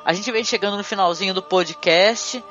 [0.04, 2.43] A gente vem chegando no finalzinho do podcast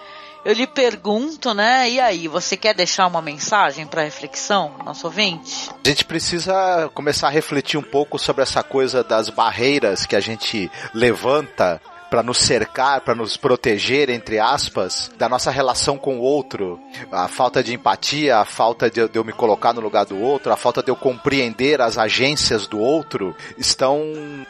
[0.44, 1.88] eu lhe pergunto, né?
[1.90, 5.70] E aí, você quer deixar uma mensagem para reflexão, nosso ouvinte?
[5.84, 10.20] A gente precisa começar a refletir um pouco sobre essa coisa das barreiras que a
[10.20, 11.80] gente levanta
[12.10, 16.80] para nos cercar, para nos proteger, entre aspas, da nossa relação com o outro.
[17.12, 20.52] A falta de empatia, a falta de, de, eu me colocar no lugar do outro,
[20.52, 24.02] a falta de eu compreender as agências do outro, estão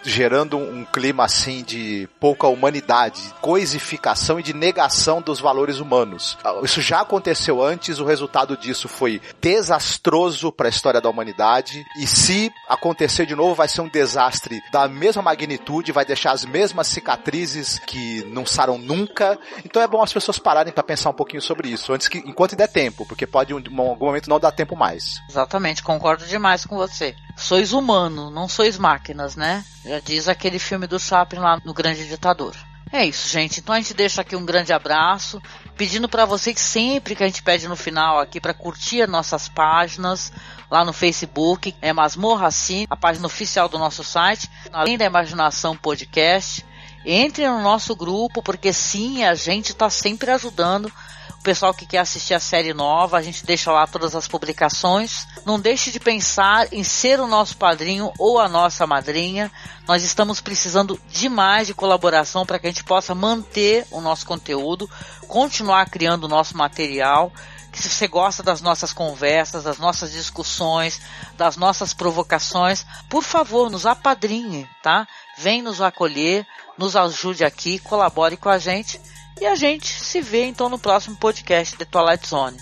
[0.02, 6.38] gerando um clima assim de pouca humanidade, coisificação e de negação dos valores humanos.
[6.62, 12.06] Isso já aconteceu antes, o resultado disso foi desastroso para a história da humanidade e
[12.06, 16.86] se acontecer de novo vai ser um desastre da mesma magnitude, vai deixar as mesmas
[16.86, 17.49] cicatrizes
[17.86, 19.38] que não saram nunca.
[19.64, 22.56] Então é bom as pessoas pararem para pensar um pouquinho sobre isso, antes que enquanto
[22.56, 25.20] der tempo, porque pode em algum momento não dar tempo mais.
[25.28, 27.14] Exatamente, concordo demais com você.
[27.36, 29.64] Sois humano, não sois máquinas, né?
[29.84, 32.54] Já diz aquele filme do Chaplin lá no Grande Ditador.
[32.92, 33.60] É isso, gente.
[33.60, 35.40] Então a gente deixa aqui um grande abraço,
[35.76, 40.32] pedindo para vocês sempre que a gente pede no final aqui para curtir nossas páginas
[40.68, 45.76] lá no Facebook, é Masmorra Sim, a página oficial do nosso site, além da Imaginação
[45.76, 46.64] Podcast.
[47.04, 50.92] Entre no nosso grupo, porque sim, a gente está sempre ajudando
[51.40, 55.26] o pessoal que quer assistir a série nova, a gente deixa lá todas as publicações.
[55.46, 59.50] Não deixe de pensar em ser o nosso padrinho ou a nossa madrinha.
[59.88, 64.88] Nós estamos precisando demais de colaboração para que a gente possa manter o nosso conteúdo,
[65.26, 67.32] continuar criando o nosso material.
[67.72, 71.00] Que se você gosta das nossas conversas, das nossas discussões,
[71.38, 75.08] das nossas provocações, por favor, nos apadrinhe, tá?
[75.38, 76.46] Vem nos acolher,
[76.80, 78.98] nos ajude aqui, colabore com a gente
[79.38, 82.56] e a gente se vê então no próximo podcast de Twilight Zone.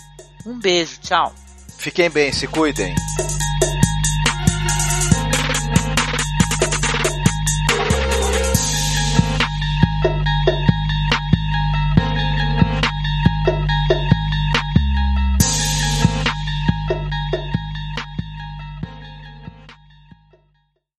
[0.45, 1.33] Um beijo, tchau.
[1.77, 2.93] Fiquem bem, se cuidem.